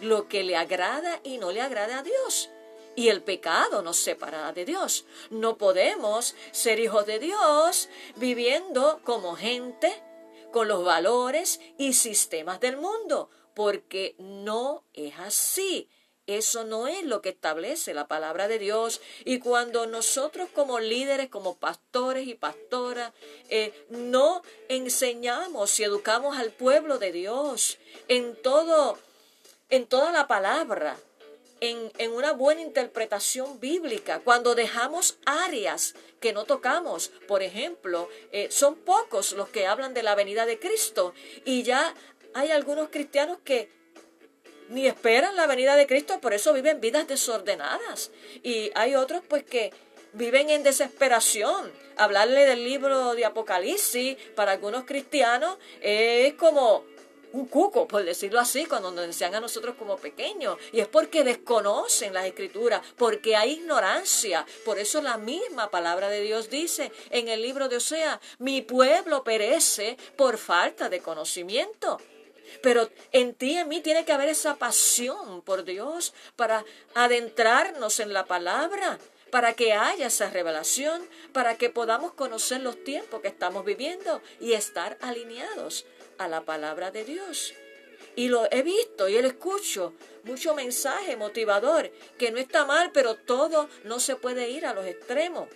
lo 0.00 0.28
que 0.28 0.42
le 0.42 0.56
agrada 0.56 1.20
y 1.24 1.38
no 1.38 1.52
le 1.52 1.60
agrada 1.60 1.98
a 1.98 2.02
Dios. 2.02 2.50
Y 2.94 3.08
el 3.08 3.22
pecado 3.22 3.82
nos 3.82 3.98
separará 3.98 4.52
de 4.52 4.64
Dios. 4.64 5.04
No 5.30 5.58
podemos 5.58 6.34
ser 6.50 6.80
hijos 6.80 7.06
de 7.06 7.18
Dios 7.18 7.88
viviendo 8.16 9.00
como 9.04 9.36
gente 9.36 10.02
con 10.50 10.68
los 10.68 10.82
valores 10.84 11.60
y 11.76 11.92
sistemas 11.92 12.60
del 12.60 12.78
mundo, 12.78 13.28
porque 13.54 14.14
no 14.18 14.84
es 14.94 15.18
así. 15.18 15.90
Eso 16.26 16.64
no 16.64 16.88
es 16.88 17.04
lo 17.04 17.22
que 17.22 17.28
establece 17.28 17.94
la 17.94 18.08
palabra 18.08 18.48
de 18.48 18.58
Dios. 18.58 19.00
Y 19.24 19.38
cuando 19.38 19.86
nosotros 19.86 20.48
como 20.52 20.80
líderes, 20.80 21.28
como 21.28 21.56
pastores 21.56 22.26
y 22.26 22.34
pastoras, 22.34 23.12
eh, 23.48 23.86
no 23.90 24.42
enseñamos 24.68 25.78
y 25.78 25.84
educamos 25.84 26.36
al 26.36 26.50
pueblo 26.50 26.98
de 26.98 27.12
Dios 27.12 27.78
en 28.08 28.34
todo, 28.42 28.98
en 29.70 29.86
toda 29.86 30.12
la 30.12 30.26
palabra, 30.26 30.96
en, 31.60 31.90
en, 31.98 32.12
una 32.12 32.32
buena 32.32 32.60
interpretación 32.60 33.58
bíblica, 33.60 34.20
cuando 34.20 34.54
dejamos 34.54 35.18
áreas 35.24 35.94
que 36.20 36.32
no 36.32 36.44
tocamos, 36.44 37.10
por 37.26 37.42
ejemplo, 37.42 38.08
eh, 38.32 38.48
son 38.50 38.76
pocos 38.76 39.32
los 39.32 39.48
que 39.48 39.66
hablan 39.66 39.94
de 39.94 40.02
la 40.02 40.14
venida 40.14 40.46
de 40.46 40.58
Cristo 40.58 41.14
y 41.44 41.62
ya 41.62 41.94
hay 42.34 42.50
algunos 42.50 42.90
cristianos 42.90 43.38
que 43.44 43.70
ni 44.68 44.86
esperan 44.86 45.36
la 45.36 45.46
venida 45.46 45.76
de 45.76 45.86
Cristo, 45.86 46.20
por 46.20 46.34
eso 46.34 46.52
viven 46.52 46.80
vidas 46.80 47.06
desordenadas. 47.06 48.10
Y 48.42 48.70
hay 48.74 48.94
otros 48.94 49.22
pues 49.26 49.44
que 49.44 49.72
viven 50.12 50.50
en 50.50 50.62
desesperación. 50.62 51.72
Hablarle 51.96 52.44
del 52.44 52.64
libro 52.64 53.14
de 53.14 53.24
Apocalipsis 53.24 54.16
para 54.34 54.52
algunos 54.52 54.84
cristianos 54.84 55.56
es 55.80 56.34
como 56.34 56.84
un 57.32 57.46
cuco, 57.46 57.86
por 57.86 58.04
decirlo 58.04 58.40
así, 58.40 58.66
cuando 58.66 58.90
nos 58.90 59.06
decían 59.06 59.34
a 59.34 59.40
nosotros 59.40 59.76
como 59.78 59.96
pequeños. 59.96 60.58
Y 60.72 60.80
es 60.80 60.88
porque 60.88 61.24
desconocen 61.24 62.14
las 62.14 62.26
escrituras, 62.26 62.82
porque 62.96 63.36
hay 63.36 63.52
ignorancia. 63.52 64.46
Por 64.64 64.78
eso 64.78 65.02
la 65.02 65.18
misma 65.18 65.70
palabra 65.70 66.08
de 66.08 66.20
Dios 66.20 66.50
dice 66.50 66.92
en 67.10 67.28
el 67.28 67.42
libro 67.42 67.68
de 67.68 67.76
Osea, 67.76 68.20
mi 68.38 68.62
pueblo 68.62 69.24
perece 69.24 69.96
por 70.16 70.38
falta 70.38 70.88
de 70.88 71.00
conocimiento. 71.00 71.98
Pero 72.62 72.88
en 73.12 73.34
ti 73.34 73.52
y 73.52 73.58
en 73.58 73.68
mí 73.68 73.80
tiene 73.80 74.04
que 74.04 74.12
haber 74.12 74.28
esa 74.28 74.56
pasión 74.56 75.42
por 75.42 75.64
Dios 75.64 76.14
para 76.36 76.64
adentrarnos 76.94 78.00
en 78.00 78.12
la 78.12 78.24
palabra, 78.24 78.98
para 79.30 79.54
que 79.54 79.72
haya 79.72 80.06
esa 80.06 80.30
revelación, 80.30 81.06
para 81.32 81.56
que 81.56 81.70
podamos 81.70 82.12
conocer 82.12 82.60
los 82.60 82.82
tiempos 82.82 83.20
que 83.20 83.28
estamos 83.28 83.64
viviendo 83.64 84.22
y 84.40 84.52
estar 84.52 84.96
alineados 85.00 85.84
a 86.18 86.28
la 86.28 86.44
palabra 86.44 86.90
de 86.90 87.04
Dios. 87.04 87.54
Y 88.14 88.28
lo 88.28 88.48
he 88.50 88.62
visto 88.62 89.08
y 89.08 89.20
lo 89.20 89.28
escucho, 89.28 89.94
mucho 90.24 90.54
mensaje 90.54 91.16
motivador, 91.16 91.90
que 92.18 92.30
no 92.30 92.38
está 92.38 92.64
mal, 92.64 92.90
pero 92.92 93.14
todo 93.14 93.68
no 93.84 94.00
se 94.00 94.16
puede 94.16 94.48
ir 94.48 94.64
a 94.64 94.74
los 94.74 94.86
extremos. 94.86 95.48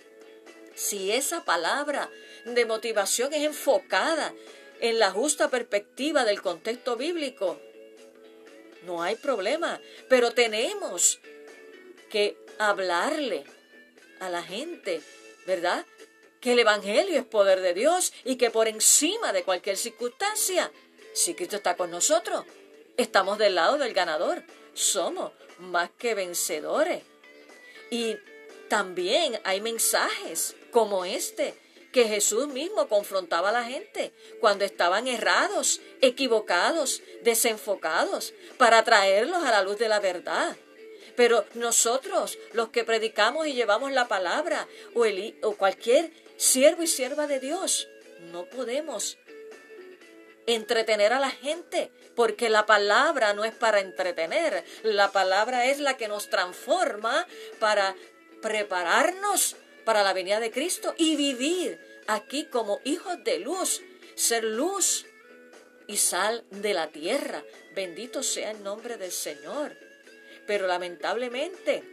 Si 0.75 1.11
esa 1.11 1.43
palabra 1.43 2.09
de 2.45 2.65
motivación 2.65 3.33
es 3.33 3.43
enfocada 3.43 4.33
en 4.79 4.99
la 4.99 5.11
justa 5.11 5.49
perspectiva 5.49 6.23
del 6.23 6.41
contexto 6.41 6.97
bíblico, 6.97 7.59
no 8.83 9.01
hay 9.01 9.15
problema, 9.15 9.79
pero 10.07 10.31
tenemos 10.31 11.19
que 12.09 12.37
hablarle 12.57 13.43
a 14.19 14.29
la 14.29 14.43
gente, 14.43 15.01
¿verdad? 15.45 15.85
Que 16.41 16.53
el 16.53 16.59
Evangelio 16.59 17.17
es 17.17 17.25
poder 17.25 17.61
de 17.61 17.73
Dios 17.73 18.11
y 18.25 18.35
que 18.35 18.49
por 18.49 18.67
encima 18.67 19.31
de 19.31 19.43
cualquier 19.43 19.77
circunstancia, 19.77 20.71
si 21.13 21.35
Cristo 21.35 21.55
está 21.57 21.77
con 21.77 21.91
nosotros, 21.91 22.45
estamos 22.97 23.37
del 23.37 23.55
lado 23.55 23.77
del 23.77 23.93
ganador. 23.93 24.43
Somos 24.73 25.31
más 25.59 25.89
que 25.97 26.15
vencedores. 26.15 27.03
Y 27.89 28.17
también 28.69 29.39
hay 29.43 29.61
mensajes 29.61 30.55
como 30.71 31.05
este 31.05 31.53
que 31.91 32.05
Jesús 32.05 32.47
mismo 32.47 32.87
confrontaba 32.87 33.49
a 33.49 33.53
la 33.53 33.65
gente 33.65 34.13
cuando 34.39 34.63
estaban 34.63 35.07
errados, 35.07 35.81
equivocados, 36.01 37.01
desenfocados, 37.21 38.33
para 38.57 38.83
traerlos 38.83 39.43
a 39.43 39.51
la 39.51 39.61
luz 39.61 39.77
de 39.77 39.89
la 39.89 39.99
verdad. 39.99 40.55
Pero 41.17 41.45
nosotros, 41.53 42.37
los 42.53 42.69
que 42.69 42.85
predicamos 42.85 43.45
y 43.47 43.53
llevamos 43.53 43.91
la 43.91 44.07
palabra, 44.07 44.67
o, 44.95 45.03
o 45.41 45.57
cualquier 45.57 46.11
siervo 46.41 46.81
y 46.81 46.87
sierva 46.87 47.27
de 47.27 47.39
Dios, 47.39 47.87
no 48.31 48.45
podemos 48.45 49.19
entretener 50.47 51.13
a 51.13 51.19
la 51.19 51.29
gente, 51.29 51.91
porque 52.15 52.49
la 52.49 52.65
palabra 52.65 53.33
no 53.33 53.45
es 53.45 53.53
para 53.53 53.79
entretener, 53.79 54.63
la 54.81 55.11
palabra 55.11 55.67
es 55.67 55.79
la 55.79 55.97
que 55.97 56.07
nos 56.07 56.31
transforma 56.31 57.27
para 57.59 57.95
prepararnos 58.41 59.55
para 59.85 60.01
la 60.01 60.13
venida 60.13 60.39
de 60.39 60.49
Cristo 60.49 60.95
y 60.97 61.15
vivir 61.15 61.79
aquí 62.07 62.45
como 62.45 62.81
hijos 62.85 63.23
de 63.23 63.37
luz, 63.37 63.83
ser 64.15 64.43
luz 64.43 65.05
y 65.85 65.97
sal 65.97 66.43
de 66.49 66.73
la 66.73 66.87
tierra. 66.87 67.43
Bendito 67.75 68.23
sea 68.23 68.49
el 68.49 68.63
nombre 68.63 68.97
del 68.97 69.11
Señor. 69.11 69.77
Pero 70.47 70.65
lamentablemente, 70.65 71.83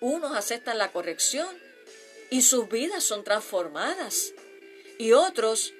unos 0.00 0.36
aceptan 0.36 0.76
la 0.76 0.92
corrección 0.92 1.64
y 2.30 2.42
sus 2.42 2.68
vidas 2.68 3.04
son 3.04 3.24
transformadas. 3.24 4.32
Y 4.98 5.12
otros 5.12 5.72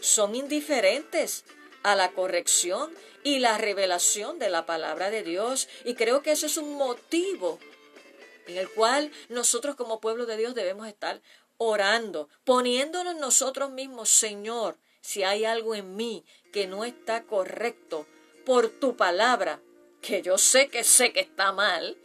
son 0.00 0.34
indiferentes 0.34 1.44
a 1.82 1.94
la 1.94 2.12
corrección 2.12 2.92
y 3.24 3.38
la 3.38 3.58
revelación 3.58 4.38
de 4.38 4.50
la 4.50 4.66
palabra 4.66 5.10
de 5.10 5.22
Dios. 5.22 5.68
Y 5.84 5.94
creo 5.94 6.22
que 6.22 6.32
ese 6.32 6.46
es 6.46 6.56
un 6.56 6.74
motivo 6.74 7.58
en 8.46 8.58
el 8.58 8.68
cual 8.70 9.10
nosotros 9.28 9.76
como 9.76 10.00
pueblo 10.00 10.26
de 10.26 10.36
Dios 10.36 10.54
debemos 10.54 10.88
estar 10.88 11.20
orando, 11.58 12.28
poniéndonos 12.44 13.14
nosotros 13.16 13.70
mismos, 13.70 14.08
Señor, 14.08 14.76
si 15.00 15.22
hay 15.22 15.44
algo 15.44 15.74
en 15.74 15.94
mí 15.94 16.24
que 16.52 16.66
no 16.66 16.84
está 16.84 17.24
correcto 17.24 18.06
por 18.44 18.68
tu 18.68 18.96
palabra, 18.96 19.60
que 20.00 20.22
yo 20.22 20.38
sé 20.38 20.68
que 20.68 20.82
sé 20.82 21.12
que 21.12 21.20
está 21.20 21.52
mal, 21.52 21.96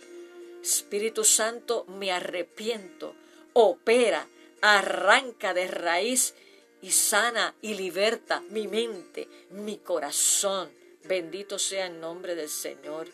Espíritu 0.62 1.24
Santo, 1.24 1.86
me 1.86 2.12
arrepiento, 2.12 3.16
opera, 3.54 4.28
arranca 4.62 5.54
de 5.54 5.68
raíz 5.68 6.36
y 6.82 6.92
sana 6.92 7.56
y 7.62 7.74
liberta 7.74 8.42
mi 8.50 8.68
mente, 8.68 9.28
mi 9.52 9.78
corazón. 9.78 10.72
Bendito 11.04 11.58
sea 11.58 11.88
el 11.88 12.00
nombre 12.00 12.36
del 12.36 12.50
Señor. 12.50 13.08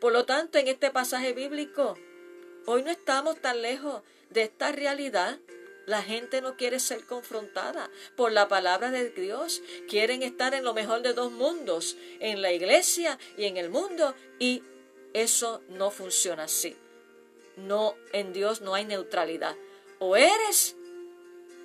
Por 0.00 0.12
lo 0.12 0.24
tanto, 0.24 0.58
en 0.58 0.68
este 0.68 0.90
pasaje 0.90 1.32
bíblico, 1.32 1.96
hoy 2.66 2.82
no 2.82 2.90
estamos 2.90 3.40
tan 3.40 3.62
lejos 3.62 4.02
de 4.30 4.42
esta 4.42 4.72
realidad. 4.72 5.38
La 5.86 6.02
gente 6.02 6.42
no 6.42 6.56
quiere 6.56 6.80
ser 6.80 7.06
confrontada 7.06 7.90
por 8.16 8.32
la 8.32 8.48
palabra 8.48 8.90
de 8.90 9.10
Dios. 9.10 9.62
Quieren 9.88 10.22
estar 10.22 10.52
en 10.52 10.64
lo 10.64 10.74
mejor 10.74 11.02
de 11.02 11.14
dos 11.14 11.32
mundos, 11.32 11.96
en 12.20 12.42
la 12.42 12.52
iglesia 12.52 13.18
y 13.38 13.44
en 13.44 13.56
el 13.56 13.70
mundo, 13.70 14.14
y 14.38 14.62
eso 15.22 15.62
no 15.68 15.90
funciona 15.90 16.44
así. 16.44 16.76
No, 17.56 17.96
en 18.12 18.34
Dios 18.34 18.60
no 18.60 18.74
hay 18.74 18.84
neutralidad. 18.84 19.56
O 19.98 20.14
eres 20.14 20.76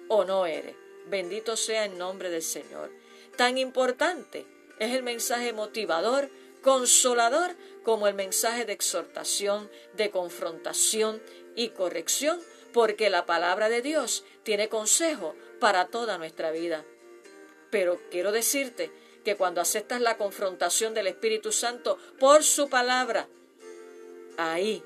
o 0.07 0.23
no 0.23 0.45
eres. 0.45 0.75
Bendito 1.07 1.57
sea 1.57 1.83
el 1.83 1.97
nombre 1.97 2.29
del 2.29 2.43
Señor. 2.43 2.91
Tan 3.35 3.57
importante 3.57 4.45
es 4.79 4.93
el 4.93 5.03
mensaje 5.03 5.51
motivador, 5.51 6.29
consolador, 6.61 7.55
como 7.83 8.07
el 8.07 8.13
mensaje 8.13 8.63
de 8.65 8.71
exhortación, 8.71 9.69
de 9.97 10.11
confrontación 10.11 11.21
y 11.53 11.69
corrección, 11.69 12.39
porque 12.71 13.09
la 13.09 13.25
palabra 13.25 13.67
de 13.67 13.81
Dios 13.81 14.23
tiene 14.43 14.69
consejo 14.69 15.35
para 15.59 15.87
toda 15.87 16.17
nuestra 16.17 16.51
vida. 16.51 16.85
Pero 17.69 17.99
quiero 18.11 18.31
decirte 18.31 18.91
que 19.25 19.35
cuando 19.35 19.59
aceptas 19.59 19.99
la 19.99 20.17
confrontación 20.17 20.93
del 20.93 21.07
Espíritu 21.07 21.51
Santo 21.51 21.97
por 22.17 22.43
su 22.43 22.69
palabra, 22.69 23.27
ahí 24.37 24.83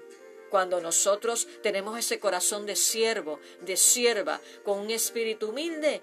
cuando 0.50 0.80
nosotros 0.80 1.48
tenemos 1.62 1.98
ese 2.00 2.20
corazón 2.20 2.66
de 2.66 2.76
siervo, 2.76 3.40
de 3.62 3.76
sierva, 3.76 4.40
con 4.64 4.80
un 4.80 4.90
espíritu 4.90 5.50
humilde, 5.50 6.02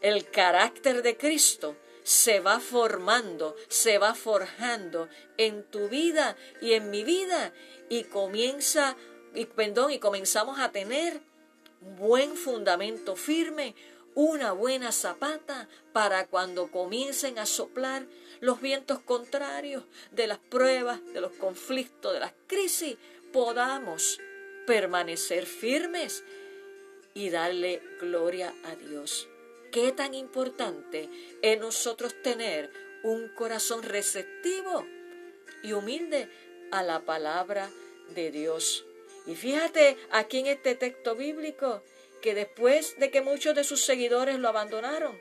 el 0.00 0.30
carácter 0.30 1.02
de 1.02 1.16
Cristo 1.16 1.76
se 2.04 2.40
va 2.40 2.60
formando, 2.60 3.56
se 3.68 3.98
va 3.98 4.14
forjando 4.14 5.08
en 5.38 5.64
tu 5.64 5.88
vida 5.88 6.36
y 6.60 6.74
en 6.74 6.90
mi 6.90 7.02
vida 7.02 7.52
y 7.88 8.04
comienza 8.04 8.96
y 9.34 9.46
perdón, 9.46 9.90
y 9.90 9.98
comenzamos 9.98 10.60
a 10.60 10.70
tener 10.70 11.20
buen 11.80 12.36
fundamento 12.36 13.16
firme, 13.16 13.74
una 14.14 14.52
buena 14.52 14.92
zapata 14.92 15.68
para 15.92 16.26
cuando 16.26 16.70
comiencen 16.70 17.38
a 17.38 17.46
soplar 17.46 18.06
los 18.40 18.60
vientos 18.60 19.00
contrarios 19.00 19.84
de 20.12 20.26
las 20.26 20.38
pruebas, 20.38 21.04
de 21.12 21.20
los 21.20 21.32
conflictos, 21.32 22.12
de 22.12 22.20
las 22.20 22.34
crisis, 22.46 22.96
podamos 23.32 24.20
permanecer 24.66 25.46
firmes 25.46 26.24
y 27.14 27.30
darle 27.30 27.82
gloria 28.00 28.54
a 28.64 28.74
Dios. 28.76 29.28
Qué 29.72 29.92
tan 29.92 30.14
importante 30.14 31.08
es 31.42 31.58
nosotros 31.58 32.14
tener 32.22 32.70
un 33.02 33.28
corazón 33.28 33.82
receptivo 33.82 34.86
y 35.62 35.72
humilde 35.72 36.28
a 36.70 36.82
la 36.82 37.00
palabra 37.00 37.70
de 38.14 38.30
Dios. 38.30 38.84
Y 39.26 39.34
fíjate 39.34 39.96
aquí 40.10 40.40
en 40.40 40.46
este 40.46 40.74
texto 40.74 41.16
bíblico 41.16 41.82
que 42.24 42.34
después 42.34 42.98
de 42.98 43.10
que 43.10 43.20
muchos 43.20 43.54
de 43.54 43.64
sus 43.64 43.84
seguidores 43.84 44.38
lo 44.38 44.48
abandonaron, 44.48 45.20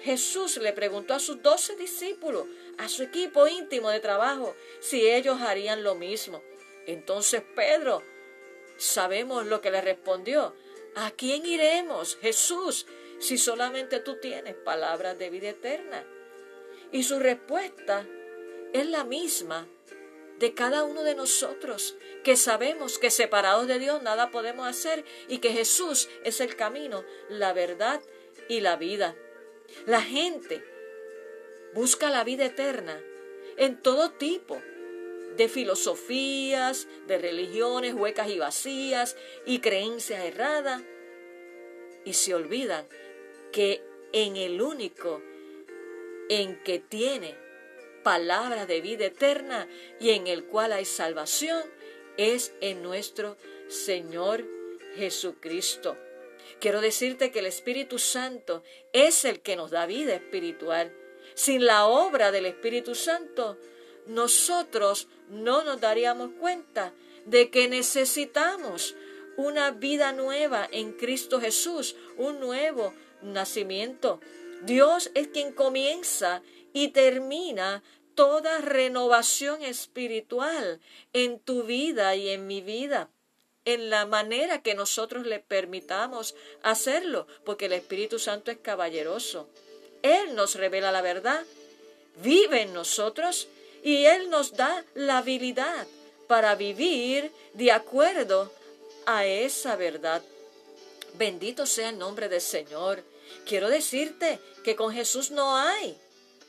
Jesús 0.00 0.56
le 0.56 0.72
preguntó 0.72 1.12
a 1.12 1.18
sus 1.18 1.42
doce 1.42 1.76
discípulos, 1.76 2.46
a 2.78 2.88
su 2.88 3.02
equipo 3.02 3.46
íntimo 3.46 3.90
de 3.90 4.00
trabajo, 4.00 4.56
si 4.80 5.06
ellos 5.06 5.42
harían 5.42 5.84
lo 5.84 5.94
mismo. 5.94 6.42
Entonces 6.86 7.42
Pedro, 7.54 8.02
sabemos 8.78 9.44
lo 9.44 9.60
que 9.60 9.70
le 9.70 9.82
respondió. 9.82 10.54
¿A 10.94 11.10
quién 11.10 11.44
iremos, 11.44 12.16
Jesús, 12.22 12.86
si 13.18 13.36
solamente 13.36 14.00
tú 14.00 14.18
tienes 14.18 14.54
palabras 14.54 15.18
de 15.18 15.28
vida 15.28 15.50
eterna? 15.50 16.02
Y 16.92 17.02
su 17.02 17.18
respuesta 17.18 18.06
es 18.72 18.86
la 18.86 19.04
misma 19.04 19.68
de 20.42 20.54
cada 20.54 20.82
uno 20.82 21.04
de 21.04 21.14
nosotros, 21.14 21.96
que 22.24 22.34
sabemos 22.34 22.98
que 22.98 23.12
separados 23.12 23.68
de 23.68 23.78
Dios 23.78 24.02
nada 24.02 24.32
podemos 24.32 24.66
hacer 24.66 25.04
y 25.28 25.38
que 25.38 25.52
Jesús 25.52 26.08
es 26.24 26.40
el 26.40 26.56
camino, 26.56 27.04
la 27.28 27.52
verdad 27.52 28.02
y 28.48 28.58
la 28.58 28.74
vida. 28.74 29.14
La 29.86 30.02
gente 30.02 30.64
busca 31.74 32.10
la 32.10 32.24
vida 32.24 32.44
eterna 32.44 33.00
en 33.56 33.80
todo 33.80 34.10
tipo 34.10 34.60
de 35.36 35.48
filosofías, 35.48 36.88
de 37.06 37.18
religiones 37.18 37.94
huecas 37.94 38.28
y 38.28 38.40
vacías 38.40 39.16
y 39.46 39.60
creencias 39.60 40.24
erradas, 40.24 40.82
y 42.04 42.14
se 42.14 42.34
olvidan 42.34 42.88
que 43.52 43.80
en 44.12 44.36
el 44.36 44.60
único 44.60 45.22
en 46.28 46.60
que 46.64 46.80
tiene 46.80 47.41
palabra 48.02 48.66
de 48.66 48.80
vida 48.80 49.06
eterna 49.06 49.68
y 50.00 50.10
en 50.10 50.26
el 50.26 50.44
cual 50.44 50.72
hay 50.72 50.84
salvación 50.84 51.62
es 52.16 52.52
en 52.60 52.82
nuestro 52.82 53.36
Señor 53.68 54.44
Jesucristo. 54.96 55.96
Quiero 56.60 56.80
decirte 56.80 57.30
que 57.30 57.40
el 57.40 57.46
Espíritu 57.46 57.98
Santo 57.98 58.62
es 58.92 59.24
el 59.24 59.40
que 59.40 59.56
nos 59.56 59.70
da 59.70 59.86
vida 59.86 60.14
espiritual. 60.14 60.94
Sin 61.34 61.64
la 61.64 61.86
obra 61.86 62.30
del 62.30 62.46
Espíritu 62.46 62.94
Santo, 62.94 63.58
nosotros 64.06 65.08
no 65.28 65.64
nos 65.64 65.80
daríamos 65.80 66.30
cuenta 66.38 66.92
de 67.24 67.50
que 67.50 67.68
necesitamos 67.68 68.94
una 69.36 69.70
vida 69.70 70.12
nueva 70.12 70.68
en 70.70 70.92
Cristo 70.92 71.40
Jesús, 71.40 71.96
un 72.16 72.40
nuevo 72.40 72.92
nacimiento. 73.22 74.20
Dios 74.62 75.10
es 75.14 75.28
quien 75.28 75.52
comienza 75.52 76.42
y 76.72 76.88
termina 76.88 77.82
toda 78.14 78.58
renovación 78.58 79.62
espiritual 79.62 80.80
en 81.12 81.38
tu 81.38 81.62
vida 81.62 82.14
y 82.16 82.28
en 82.30 82.46
mi 82.46 82.60
vida, 82.60 83.08
en 83.64 83.90
la 83.90 84.06
manera 84.06 84.62
que 84.62 84.74
nosotros 84.74 85.26
le 85.26 85.38
permitamos 85.38 86.34
hacerlo, 86.62 87.26
porque 87.44 87.66
el 87.66 87.72
Espíritu 87.72 88.18
Santo 88.18 88.50
es 88.50 88.58
caballeroso. 88.58 89.48
Él 90.02 90.34
nos 90.34 90.56
revela 90.56 90.92
la 90.92 91.00
verdad, 91.00 91.44
vive 92.22 92.62
en 92.62 92.72
nosotros 92.72 93.48
y 93.82 94.04
Él 94.04 94.30
nos 94.30 94.56
da 94.56 94.84
la 94.94 95.18
habilidad 95.18 95.86
para 96.26 96.54
vivir 96.54 97.30
de 97.54 97.72
acuerdo 97.72 98.52
a 99.06 99.26
esa 99.26 99.76
verdad. 99.76 100.22
Bendito 101.14 101.66
sea 101.66 101.90
el 101.90 101.98
nombre 101.98 102.28
del 102.28 102.40
Señor. 102.40 103.04
Quiero 103.46 103.68
decirte 103.68 104.38
que 104.64 104.76
con 104.76 104.92
Jesús 104.92 105.30
no 105.30 105.56
hay 105.56 105.96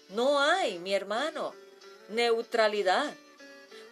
No 0.10 0.40
hay, 0.40 0.80
mi 0.80 0.94
hermano, 0.94 1.54
neutralidad. 2.10 3.14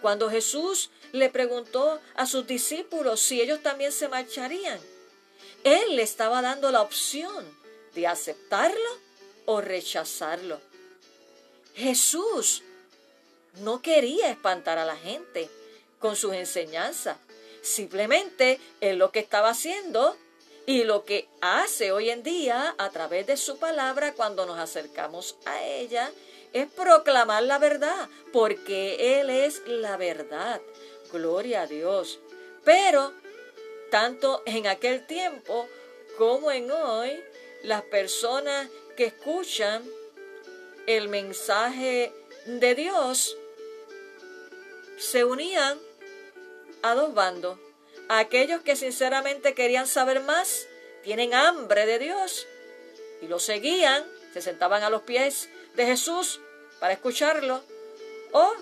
Cuando 0.02 0.30
Jesús 0.30 0.90
le 1.12 1.30
preguntó 1.30 2.00
a 2.16 2.26
sus 2.26 2.48
discípulos 2.48 3.20
si 3.20 3.42
ellos 3.42 3.62
también 3.62 3.92
se 3.92 4.08
marcharían, 4.08 4.80
Él 5.64 5.96
le 5.96 6.02
estaba 6.02 6.42
dando 6.42 6.72
la 6.72 6.82
opción 6.82 7.46
de 7.94 8.08
aceptarlo 8.08 8.90
o 9.46 9.62
rechazarlo. 9.62 10.60
Jesús 11.76 12.64
no 13.60 13.82
quería 13.82 14.30
espantar 14.30 14.78
a 14.78 14.86
la 14.86 14.96
gente 14.96 15.50
con 16.00 16.16
sus 16.16 16.34
enseñanzas. 16.34 17.18
Simplemente 17.62 18.60
Él 18.80 18.98
lo 18.98 19.12
que 19.12 19.20
estaba 19.20 19.50
haciendo 19.50 20.18
y 20.66 20.84
lo 20.84 21.06
que 21.06 21.28
hace 21.42 21.92
hoy 21.92 22.10
en 22.10 22.24
día 22.24 22.76
a 22.78 22.90
través 22.92 23.28
de 23.28 23.38
su 23.38 23.58
palabra 23.58 24.14
cuando 24.14 24.46
nos 24.46 24.60
acercamos 24.60 25.36
a 25.46 25.64
ella 25.64 26.12
es 26.54 26.68
proclamar 26.72 27.44
la 27.44 27.60
verdad, 27.60 28.10
porque 28.34 29.20
Él 29.20 29.30
es 29.30 29.62
la 29.66 29.98
verdad. 29.98 30.62
Gloria 31.12 31.64
a 31.64 31.68
Dios. 31.68 32.20
Pero, 32.64 33.14
tanto 33.90 34.44
en 34.46 34.68
aquel 34.68 35.06
tiempo 35.08 35.68
como 36.18 36.52
en 36.52 36.70
hoy, 36.72 37.24
las 37.64 37.84
personas 37.84 38.70
que 38.96 39.06
escuchan 39.06 39.84
el 40.88 41.10
mensaje 41.10 42.14
de 42.46 42.76
Dios 42.76 43.38
se 44.98 45.24
unían 45.24 45.80
a 46.82 46.96
dos 46.96 47.14
bandos. 47.14 47.58
Aquellos 48.10 48.62
que 48.62 48.76
sinceramente 48.76 49.54
querían 49.54 49.88
saber 49.88 50.22
más, 50.22 50.68
tienen 51.04 51.34
hambre 51.34 51.86
de 51.86 52.00
Dios 52.00 52.48
y 53.22 53.28
lo 53.28 53.40
seguían, 53.40 54.04
se 54.34 54.42
sentaban 54.42 54.84
a 54.84 54.90
los 54.90 55.04
pies 55.04 55.50
de 55.76 55.86
Jesús 55.86 56.40
para 56.80 56.94
escucharlo, 56.94 57.64
o 58.32 58.54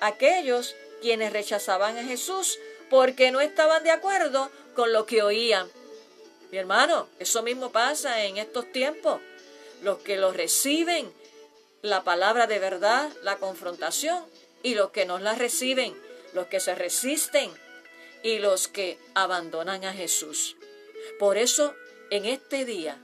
aquellos 0.00 0.74
quienes 1.00 1.32
rechazaban 1.32 1.96
a 1.98 2.04
Jesús 2.04 2.58
porque 2.90 3.30
no 3.30 3.40
estaban 3.40 3.82
de 3.84 3.90
acuerdo 3.90 4.50
con 4.74 4.92
lo 4.92 5.06
que 5.06 5.22
oían. 5.22 5.68
Mi 6.50 6.58
hermano, 6.58 7.08
eso 7.18 7.42
mismo 7.42 7.70
pasa 7.70 8.24
en 8.24 8.38
estos 8.38 8.70
tiempos. 8.72 9.20
Los 9.82 9.98
que 9.98 10.16
los 10.16 10.34
reciben, 10.34 11.12
la 11.82 12.04
palabra 12.04 12.46
de 12.46 12.58
verdad, 12.58 13.10
la 13.22 13.36
confrontación, 13.36 14.24
y 14.62 14.74
los 14.74 14.90
que 14.90 15.04
no 15.04 15.18
la 15.18 15.34
reciben, 15.34 15.94
los 16.32 16.46
que 16.46 16.60
se 16.60 16.74
resisten 16.74 17.50
y 18.22 18.38
los 18.38 18.68
que 18.68 18.98
abandonan 19.14 19.84
a 19.84 19.92
Jesús. 19.92 20.56
Por 21.18 21.36
eso, 21.36 21.74
en 22.10 22.24
este 22.24 22.64
día, 22.64 22.98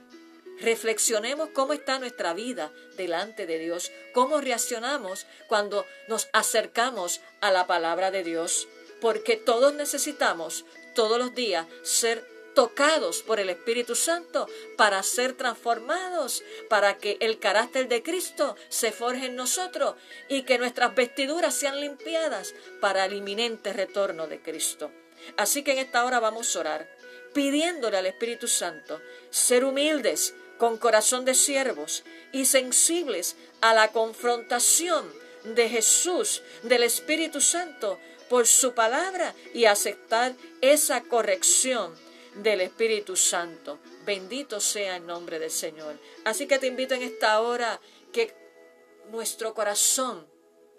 Reflexionemos 0.59 1.49
cómo 1.49 1.73
está 1.73 1.99
nuestra 1.99 2.33
vida 2.33 2.71
delante 2.95 3.45
de 3.45 3.59
Dios, 3.59 3.91
cómo 4.13 4.39
reaccionamos 4.39 5.25
cuando 5.47 5.85
nos 6.07 6.29
acercamos 6.31 7.19
a 7.41 7.51
la 7.51 7.67
palabra 7.67 8.09
de 8.09 8.23
Dios, 8.23 8.67
porque 9.01 9.35
todos 9.35 9.73
necesitamos 9.73 10.63
todos 10.93 11.17
los 11.17 11.35
días 11.35 11.67
ser 11.83 12.25
tocados 12.55 13.21
por 13.21 13.41
el 13.41 13.49
Espíritu 13.49 13.95
Santo 13.95 14.47
para 14.77 15.03
ser 15.03 15.33
transformados, 15.33 16.41
para 16.69 16.97
que 16.97 17.17
el 17.19 17.37
carácter 17.37 17.89
de 17.89 18.01
Cristo 18.01 18.55
se 18.69 18.93
forje 18.93 19.25
en 19.25 19.35
nosotros 19.35 19.95
y 20.29 20.43
que 20.43 20.57
nuestras 20.57 20.95
vestiduras 20.95 21.53
sean 21.53 21.81
limpiadas 21.81 22.55
para 22.79 23.03
el 23.03 23.13
inminente 23.13 23.73
retorno 23.73 24.27
de 24.27 24.41
Cristo. 24.41 24.89
Así 25.37 25.63
que 25.63 25.73
en 25.73 25.79
esta 25.79 26.05
hora 26.05 26.19
vamos 26.19 26.55
a 26.55 26.59
orar, 26.59 26.89
pidiéndole 27.33 27.97
al 27.97 28.05
Espíritu 28.05 28.47
Santo 28.47 29.01
ser 29.29 29.65
humildes, 29.65 30.33
con 30.57 30.77
corazón 30.77 31.25
de 31.25 31.35
siervos 31.35 32.03
y 32.31 32.45
sensibles 32.45 33.35
a 33.61 33.73
la 33.73 33.91
confrontación 33.91 35.11
de 35.43 35.69
Jesús, 35.69 36.41
del 36.63 36.83
Espíritu 36.83 37.41
Santo, 37.41 37.99
por 38.29 38.47
su 38.47 38.73
palabra 38.73 39.35
y 39.53 39.65
aceptar 39.65 40.33
esa 40.61 41.01
corrección 41.03 41.93
del 42.35 42.61
Espíritu 42.61 43.15
Santo. 43.15 43.79
Bendito 44.05 44.59
sea 44.59 44.97
el 44.97 45.05
nombre 45.05 45.39
del 45.39 45.51
Señor. 45.51 45.99
Así 46.23 46.47
que 46.47 46.59
te 46.59 46.67
invito 46.67 46.95
en 46.95 47.03
esta 47.03 47.39
hora 47.41 47.79
que 48.11 48.33
nuestro 49.11 49.53
corazón 49.53 50.27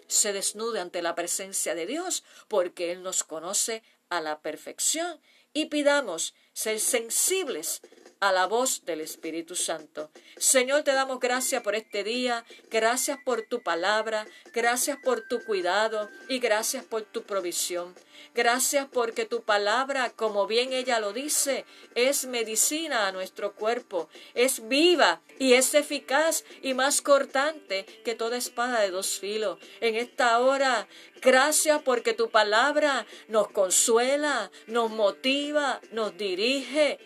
se 0.07 0.33
desnude 0.33 0.79
ante 0.79 1.01
la 1.01 1.15
presencia 1.15 1.75
de 1.75 1.85
Dios, 1.85 2.23
porque 2.47 2.91
Él 2.91 3.03
nos 3.03 3.23
conoce 3.23 3.83
a 4.09 4.21
la 4.21 4.41
perfección 4.41 5.19
y 5.53 5.65
pidamos 5.65 6.33
ser 6.53 6.79
sensibles 6.79 7.81
a 8.19 8.31
la 8.31 8.45
voz 8.45 8.83
del 8.85 9.01
Espíritu 9.01 9.55
Santo. 9.55 10.09
Señor, 10.37 10.83
te 10.83 10.93
damos 10.93 11.19
gracias 11.19 11.61
por 11.63 11.75
este 11.75 12.03
día, 12.03 12.45
gracias 12.69 13.19
por 13.23 13.43
tu 13.43 13.61
palabra, 13.61 14.27
gracias 14.53 14.97
por 15.03 15.21
tu 15.21 15.43
cuidado 15.43 16.09
y 16.27 16.39
gracias 16.39 16.83
por 16.83 17.03
tu 17.03 17.23
provisión. 17.23 17.93
Gracias 18.33 18.87
porque 18.91 19.25
tu 19.25 19.43
palabra, 19.43 20.11
como 20.11 20.47
bien 20.47 20.73
ella 20.73 20.99
lo 20.99 21.13
dice, 21.13 21.65
es 21.95 22.25
medicina 22.25 23.07
a 23.07 23.11
nuestro 23.11 23.53
cuerpo, 23.53 24.09
es 24.33 24.67
viva 24.67 25.21
y 25.39 25.53
es 25.53 25.73
eficaz 25.73 26.43
y 26.61 26.73
más 26.73 27.01
cortante 27.01 27.85
que 28.03 28.15
toda 28.15 28.37
espada 28.37 28.81
de 28.81 28.91
dos 28.91 29.19
filos. 29.19 29.59
En 29.81 29.95
esta 29.95 30.39
hora, 30.39 30.87
gracias 31.21 31.81
porque 31.83 32.13
tu 32.13 32.29
palabra 32.29 33.05
nos 33.27 33.49
consuela, 33.49 34.51
nos 34.67 34.91
motiva, 34.91 35.81
nos 35.91 36.17
dirige 36.17 36.99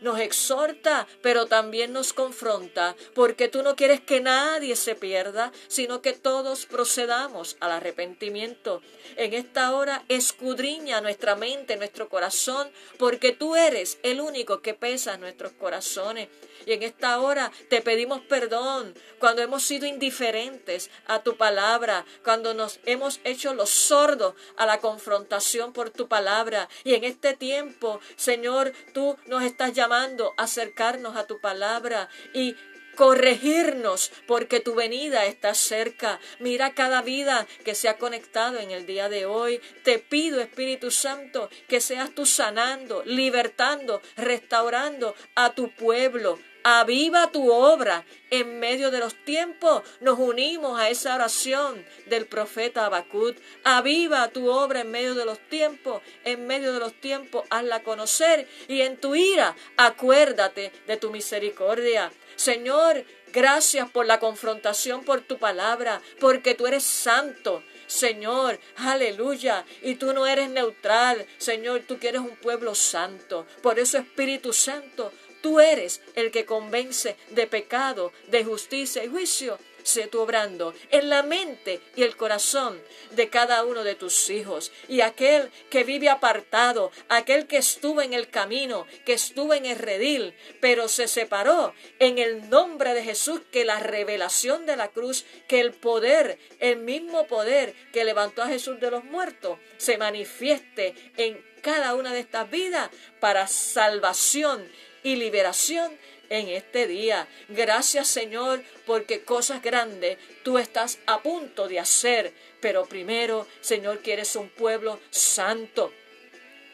nos 0.00 0.20
exhorta, 0.20 1.06
pero 1.22 1.46
también 1.46 1.92
nos 1.92 2.12
confronta, 2.12 2.96
porque 3.14 3.48
tú 3.48 3.62
no 3.62 3.76
quieres 3.76 4.00
que 4.00 4.20
nadie 4.20 4.76
se 4.76 4.94
pierda, 4.94 5.52
sino 5.68 6.02
que 6.02 6.12
todos 6.12 6.66
procedamos 6.66 7.56
al 7.60 7.72
arrepentimiento. 7.72 8.82
En 9.16 9.34
esta 9.34 9.74
hora 9.74 10.04
escudriña 10.08 11.00
nuestra 11.00 11.34
mente, 11.34 11.76
nuestro 11.76 12.08
corazón, 12.08 12.70
porque 12.98 13.32
tú 13.32 13.56
eres 13.56 13.98
el 14.02 14.20
único 14.20 14.60
que 14.60 14.74
pesa 14.74 15.16
nuestros 15.16 15.52
corazones. 15.52 16.28
Y 16.66 16.72
en 16.72 16.82
esta 16.82 17.20
hora 17.20 17.50
te 17.68 17.82
pedimos 17.82 18.20
perdón 18.20 18.94
cuando 19.18 19.42
hemos 19.42 19.62
sido 19.62 19.86
indiferentes 19.86 20.90
a 21.06 21.22
tu 21.22 21.36
palabra, 21.36 22.04
cuando 22.24 22.54
nos 22.54 22.80
hemos 22.84 23.20
hecho 23.24 23.54
los 23.54 23.70
sordos 23.70 24.34
a 24.56 24.66
la 24.66 24.78
confrontación 24.78 25.72
por 25.72 25.90
tu 25.90 26.08
palabra. 26.08 26.68
Y 26.84 26.94
en 26.94 27.04
este 27.04 27.34
tiempo, 27.34 28.00
Señor, 28.16 28.72
tú 28.94 29.16
nos 29.26 29.42
estás 29.42 29.72
llamando 29.72 30.34
a 30.36 30.44
acercarnos 30.44 31.16
a 31.16 31.26
tu 31.26 31.40
palabra 31.40 32.08
y 32.34 32.56
corregirnos 32.98 34.10
porque 34.26 34.58
tu 34.58 34.74
venida 34.74 35.24
está 35.26 35.54
cerca. 35.54 36.18
Mira 36.40 36.74
cada 36.74 37.00
vida 37.00 37.46
que 37.64 37.76
se 37.76 37.88
ha 37.88 37.96
conectado 37.96 38.58
en 38.58 38.72
el 38.72 38.86
día 38.86 39.08
de 39.08 39.24
hoy. 39.24 39.60
Te 39.84 40.00
pido, 40.00 40.40
Espíritu 40.40 40.90
Santo, 40.90 41.48
que 41.68 41.80
seas 41.80 42.10
tú 42.10 42.26
sanando, 42.26 43.04
libertando, 43.06 44.02
restaurando 44.16 45.14
a 45.36 45.54
tu 45.54 45.70
pueblo. 45.70 46.40
Aviva 46.64 47.30
tu 47.30 47.52
obra 47.52 48.04
en 48.30 48.58
medio 48.58 48.90
de 48.90 48.98
los 48.98 49.14
tiempos. 49.24 49.82
Nos 50.00 50.18
unimos 50.18 50.78
a 50.78 50.90
esa 50.90 51.14
oración 51.14 51.86
del 52.06 52.26
profeta 52.26 52.84
Abacut. 52.84 53.38
Aviva 53.62 54.28
tu 54.28 54.50
obra 54.50 54.80
en 54.80 54.90
medio 54.90 55.14
de 55.14 55.24
los 55.24 55.38
tiempos. 55.38 56.02
En 56.24 56.48
medio 56.48 56.72
de 56.72 56.80
los 56.80 56.94
tiempos, 56.94 57.44
hazla 57.48 57.84
conocer. 57.84 58.48
Y 58.66 58.82
en 58.82 58.96
tu 58.96 59.14
ira, 59.14 59.54
acuérdate 59.76 60.72
de 60.88 60.96
tu 60.96 61.10
misericordia. 61.10 62.10
Señor, 62.38 63.04
gracias 63.32 63.90
por 63.90 64.06
la 64.06 64.20
confrontación 64.20 65.02
por 65.02 65.22
tu 65.22 65.38
palabra, 65.38 66.00
porque 66.20 66.54
tú 66.54 66.68
eres 66.68 66.84
santo. 66.84 67.64
Señor, 67.88 68.60
aleluya. 68.76 69.64
Y 69.82 69.96
tú 69.96 70.12
no 70.12 70.24
eres 70.24 70.48
neutral, 70.48 71.26
Señor, 71.38 71.82
tú 71.88 71.98
quieres 71.98 72.20
un 72.20 72.36
pueblo 72.36 72.76
santo. 72.76 73.44
Por 73.60 73.80
eso, 73.80 73.98
Espíritu 73.98 74.52
Santo, 74.52 75.12
Tú 75.40 75.60
eres 75.60 76.00
el 76.14 76.32
que 76.32 76.44
convence 76.44 77.16
de 77.30 77.46
pecado, 77.46 78.12
de 78.26 78.44
justicia 78.44 79.04
y 79.04 79.08
juicio. 79.08 79.58
Sé 79.88 80.06
tú 80.06 80.20
obrando 80.20 80.74
en 80.90 81.08
la 81.08 81.22
mente 81.22 81.80
y 81.96 82.02
el 82.02 82.14
corazón 82.14 82.78
de 83.12 83.30
cada 83.30 83.64
uno 83.64 83.84
de 83.84 83.94
tus 83.94 84.28
hijos. 84.28 84.70
Y 84.86 85.00
aquel 85.00 85.50
que 85.70 85.82
vive 85.82 86.10
apartado, 86.10 86.92
aquel 87.08 87.46
que 87.46 87.56
estuvo 87.56 88.02
en 88.02 88.12
el 88.12 88.28
camino, 88.28 88.86
que 89.06 89.14
estuvo 89.14 89.54
en 89.54 89.64
el 89.64 89.78
redil, 89.78 90.34
pero 90.60 90.88
se 90.88 91.08
separó 91.08 91.72
en 92.00 92.18
el 92.18 92.50
nombre 92.50 92.92
de 92.92 93.02
Jesús, 93.02 93.40
que 93.50 93.64
la 93.64 93.80
revelación 93.80 94.66
de 94.66 94.76
la 94.76 94.88
cruz, 94.88 95.24
que 95.48 95.60
el 95.60 95.72
poder, 95.72 96.38
el 96.60 96.76
mismo 96.76 97.26
poder 97.26 97.74
que 97.90 98.04
levantó 98.04 98.42
a 98.42 98.48
Jesús 98.48 98.78
de 98.80 98.90
los 98.90 99.04
muertos, 99.04 99.58
se 99.78 99.96
manifieste 99.96 100.94
en 101.16 101.42
cada 101.62 101.94
una 101.94 102.12
de 102.12 102.20
estas 102.20 102.50
vidas 102.50 102.90
para 103.20 103.46
salvación 103.46 104.70
y 105.02 105.16
liberación 105.16 105.96
en 106.30 106.48
este 106.48 106.86
día. 106.86 107.28
Gracias 107.48 108.08
Señor 108.08 108.62
porque 108.86 109.22
cosas 109.22 109.62
grandes 109.62 110.18
tú 110.42 110.58
estás 110.58 110.98
a 111.06 111.22
punto 111.22 111.68
de 111.68 111.78
hacer. 111.78 112.32
Pero 112.60 112.86
primero, 112.86 113.46
Señor, 113.60 114.00
quieres 114.00 114.34
un 114.36 114.48
pueblo 114.48 114.98
santo 115.10 115.92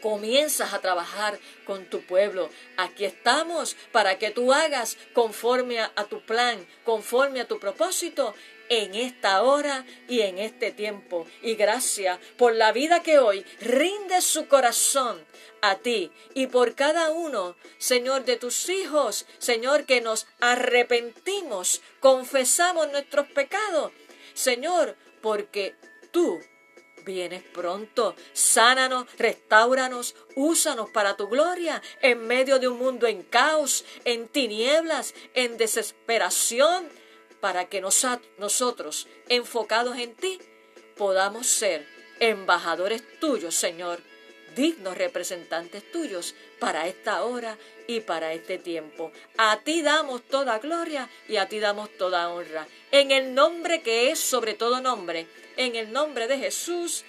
comienzas 0.04 0.74
a 0.74 0.82
trabajar 0.82 1.38
con 1.64 1.86
tu 1.86 2.02
pueblo. 2.02 2.50
Aquí 2.76 3.06
estamos 3.06 3.74
para 3.90 4.18
que 4.18 4.30
tú 4.30 4.52
hagas 4.52 4.98
conforme 5.14 5.80
a, 5.80 6.04
tu 6.10 6.20
plan, 6.20 6.58
conforme 6.84 7.40
a 7.40 7.48
tu 7.48 7.58
propósito 7.58 8.34
en 8.68 8.94
esta 8.94 9.42
hora 9.42 9.84
y 10.08 10.20
en 10.20 10.38
este 10.38 10.72
tiempo. 10.72 11.26
Y 11.42 11.54
gracias 11.54 12.18
por 12.36 12.54
la 12.54 12.72
vida 12.72 13.02
que 13.02 13.18
hoy 13.18 13.44
rinde 13.60 14.20
su 14.20 14.48
corazón 14.48 15.24
a 15.60 15.76
ti 15.76 16.10
y 16.34 16.46
por 16.48 16.74
cada 16.74 17.10
uno, 17.10 17.56
Señor, 17.78 18.24
de 18.24 18.36
tus 18.36 18.68
hijos, 18.68 19.26
Señor, 19.38 19.86
que 19.86 20.00
nos 20.00 20.26
arrepentimos, 20.40 21.80
confesamos 22.00 22.90
nuestros 22.90 23.26
pecados, 23.28 23.92
Señor, 24.34 24.96
porque 25.22 25.74
tú 26.10 26.40
vienes 27.04 27.42
pronto. 27.42 28.14
Sánanos, 28.32 29.06
restauranos, 29.18 30.14
úsanos 30.36 30.90
para 30.90 31.16
tu 31.16 31.28
gloria 31.28 31.82
en 32.00 32.26
medio 32.26 32.58
de 32.58 32.68
un 32.68 32.78
mundo 32.78 33.06
en 33.06 33.22
caos, 33.22 33.84
en 34.04 34.28
tinieblas, 34.28 35.14
en 35.34 35.56
desesperación, 35.56 36.88
para 37.44 37.66
que 37.66 37.82
nosotros, 37.82 39.06
enfocados 39.28 39.98
en 39.98 40.14
ti, 40.14 40.38
podamos 40.96 41.46
ser 41.46 41.86
embajadores 42.18 43.02
tuyos, 43.20 43.54
Señor, 43.54 44.00
dignos 44.56 44.96
representantes 44.96 45.92
tuyos 45.92 46.34
para 46.58 46.88
esta 46.88 47.22
hora 47.22 47.58
y 47.86 48.00
para 48.00 48.32
este 48.32 48.56
tiempo. 48.56 49.12
A 49.36 49.60
ti 49.60 49.82
damos 49.82 50.22
toda 50.22 50.58
gloria 50.58 51.10
y 51.28 51.36
a 51.36 51.46
ti 51.46 51.60
damos 51.60 51.90
toda 51.98 52.30
honra. 52.30 52.66
En 52.90 53.10
el 53.10 53.34
nombre 53.34 53.82
que 53.82 54.10
es 54.10 54.18
sobre 54.18 54.54
todo 54.54 54.80
nombre, 54.80 55.26
en 55.58 55.76
el 55.76 55.92
nombre 55.92 56.28
de 56.28 56.38
Jesús. 56.38 57.04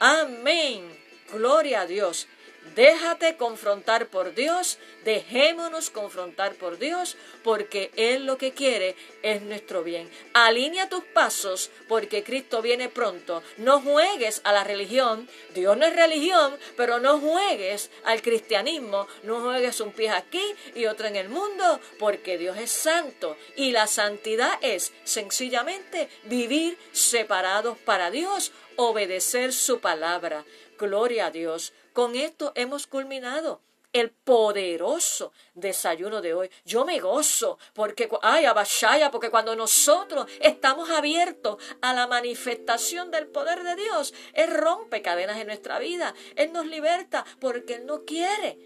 Amén. 0.00 0.86
Gloria 1.32 1.80
a 1.80 1.86
Dios. 1.86 2.28
Déjate 2.74 3.36
confrontar 3.36 4.08
por 4.08 4.34
Dios, 4.34 4.78
dejémonos 5.04 5.90
confrontar 5.90 6.54
por 6.54 6.78
Dios, 6.78 7.16
porque 7.42 7.90
Él 7.96 8.26
lo 8.26 8.38
que 8.38 8.52
quiere 8.52 8.96
es 9.22 9.42
nuestro 9.42 9.82
bien. 9.82 10.10
Alinea 10.34 10.88
tus 10.88 11.04
pasos, 11.04 11.70
porque 11.88 12.22
Cristo 12.22 12.62
viene 12.62 12.88
pronto. 12.88 13.42
No 13.56 13.80
juegues 13.80 14.40
a 14.44 14.52
la 14.52 14.64
religión, 14.64 15.28
Dios 15.54 15.76
no 15.76 15.86
es 15.86 15.94
religión, 15.94 16.56
pero 16.76 16.98
no 17.00 17.18
juegues 17.18 17.90
al 18.04 18.22
cristianismo, 18.22 19.06
no 19.22 19.40
juegues 19.40 19.80
un 19.80 19.92
pie 19.92 20.10
aquí 20.10 20.42
y 20.74 20.86
otro 20.86 21.06
en 21.06 21.16
el 21.16 21.28
mundo, 21.28 21.80
porque 21.98 22.38
Dios 22.38 22.56
es 22.58 22.70
santo 22.70 23.36
y 23.56 23.72
la 23.72 23.86
santidad 23.86 24.58
es 24.62 24.92
sencillamente 25.04 26.08
vivir 26.24 26.78
separados 26.92 27.78
para 27.78 28.10
Dios, 28.10 28.52
obedecer 28.76 29.52
su 29.52 29.80
palabra. 29.80 30.44
Gloria 30.78 31.26
a 31.26 31.30
Dios. 31.30 31.72
Con 31.92 32.14
esto 32.14 32.52
hemos 32.54 32.86
culminado 32.86 33.60
el 33.92 34.10
poderoso 34.10 35.32
desayuno 35.54 36.20
de 36.20 36.34
hoy. 36.34 36.50
Yo 36.64 36.84
me 36.84 37.00
gozo 37.00 37.58
porque, 37.74 38.08
ay, 38.22 38.44
abashaya, 38.44 39.10
porque 39.10 39.30
cuando 39.30 39.56
nosotros 39.56 40.30
estamos 40.40 40.90
abiertos 40.90 41.62
a 41.80 41.92
la 41.92 42.06
manifestación 42.06 43.10
del 43.10 43.26
poder 43.26 43.62
de 43.62 43.76
Dios, 43.76 44.14
Él 44.34 44.54
rompe 44.54 45.02
cadenas 45.02 45.38
en 45.38 45.48
nuestra 45.48 45.78
vida, 45.78 46.14
Él 46.36 46.52
nos 46.52 46.66
liberta 46.66 47.24
porque 47.40 47.74
Él 47.74 47.86
no 47.86 48.04
quiere 48.04 48.58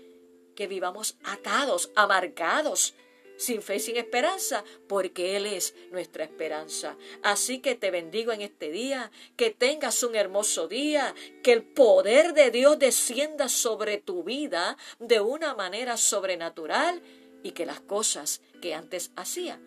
que 0.55 0.66
vivamos 0.66 1.16
atados, 1.25 1.90
amargados, 1.94 2.94
sin 3.37 3.62
fe 3.62 3.77
y 3.77 3.81
sin 3.81 3.97
esperanza, 3.97 4.64
porque 4.88 5.37
Él 5.37 5.47
es 5.47 5.75
nuestra 5.90 6.25
esperanza. 6.25 6.97
Así 7.23 7.61
que 7.61 7.75
te 7.75 7.90
bendigo 7.90 8.33
en 8.33 8.42
este 8.42 8.71
día, 8.71 9.11
que 9.37 9.51
tengas 9.51 10.03
un 10.03 10.14
hermoso 10.14 10.68
día, 10.68 11.14
que 11.42 11.53
el 11.53 11.62
poder 11.62 12.35
de 12.35 12.51
Dios 12.51 12.79
descienda 12.79 13.49
sobre 13.49 13.99
tu 13.99 14.23
vida 14.23 14.77
de 14.99 15.21
una 15.21 15.55
manera 15.55 15.97
sobrenatural 15.97 17.03
y 17.42 17.53
que 17.53 17.66
las 17.66 17.81
cosas 17.81 18.40
que 18.61 18.75
antes 18.75 19.11
hacía 19.16 19.61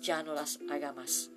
ya 0.00 0.22
no 0.22 0.34
las 0.34 0.58
haga 0.68 0.92
más. 0.92 1.30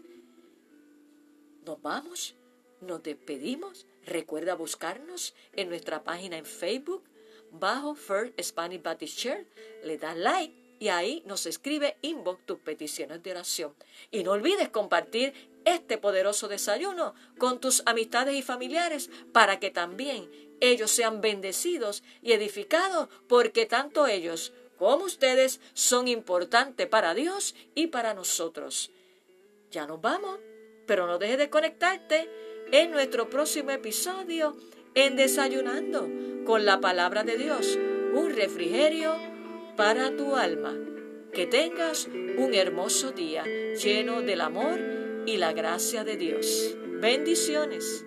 Nos 1.66 1.82
vamos, 1.82 2.36
nos 2.82 3.02
despedimos. 3.04 3.86
Recuerda 4.06 4.56
buscarnos 4.56 5.34
en 5.54 5.70
nuestra 5.70 6.04
página 6.04 6.38
en 6.38 6.46
Facebook 6.46 7.04
bajo 7.52 7.96
First 7.96 8.40
Spanish 8.42 8.82
Baptist 8.82 9.18
Church. 9.18 9.48
Le 9.84 9.98
das 9.98 10.18
like 10.18 10.65
y 10.80 10.90
ahí 10.90 11.24
nos 11.26 11.46
escribe 11.46 11.98
inbox 12.02 12.46
tus 12.46 12.60
peticiones 12.60 13.24
de 13.24 13.32
oración. 13.32 13.74
Y 14.12 14.24
no 14.24 14.32
olvides 14.32 14.70
compartir 14.70 15.34
este 15.66 15.98
poderoso 15.98 16.48
desayuno 16.48 17.16
con 17.38 17.60
tus 17.60 17.84
amistades 17.86 18.36
y 18.36 18.42
familiares 18.42 19.10
para 19.32 19.60
que 19.60 19.72
también 19.72 20.30
ellos 20.60 20.92
sean 20.92 21.22
bendecidos 21.22 22.04
y 22.22 22.34
edificados 22.34 23.10
porque 23.28 23.66
tanto 23.66 24.08
ellos 24.08 24.54
como 24.78 25.06
ustedes 25.06 25.60
son 25.74 26.08
importantes 26.08 26.88
para 26.88 27.14
Dios 27.14 27.56
y 27.74 27.88
para 27.88 28.14
nosotros. 28.14 28.92
Ya 29.72 29.88
nos 29.88 30.02
vamos, 30.02 30.40
pero 30.86 31.08
no 31.08 31.18
dejes 31.18 31.38
de 31.38 31.50
conectarte 31.50 32.30
en 32.72 32.92
nuestro 32.92 33.30
próximo 33.30 33.72
episodio 33.72 34.56
en 34.94 35.16
Desayunando 35.16 36.08
con 36.46 36.66
la 36.66 36.80
palabra 36.80 37.24
de 37.24 37.38
Dios, 37.38 37.78
un 38.14 38.34
refrigerio 38.34 39.35
para 39.76 40.16
tu 40.16 40.36
alma. 40.36 40.74
Que 41.34 41.46
tengas 41.48 42.08
un 42.08 42.54
hermoso 42.54 43.12
día 43.12 43.44
lleno 43.44 44.22
del 44.22 44.42
amor 44.42 44.80
y 45.26 45.38
la 45.38 45.52
gracia 45.52 46.04
de 46.04 46.16
Dios. 46.16 46.78
Bendiciones. 47.02 48.05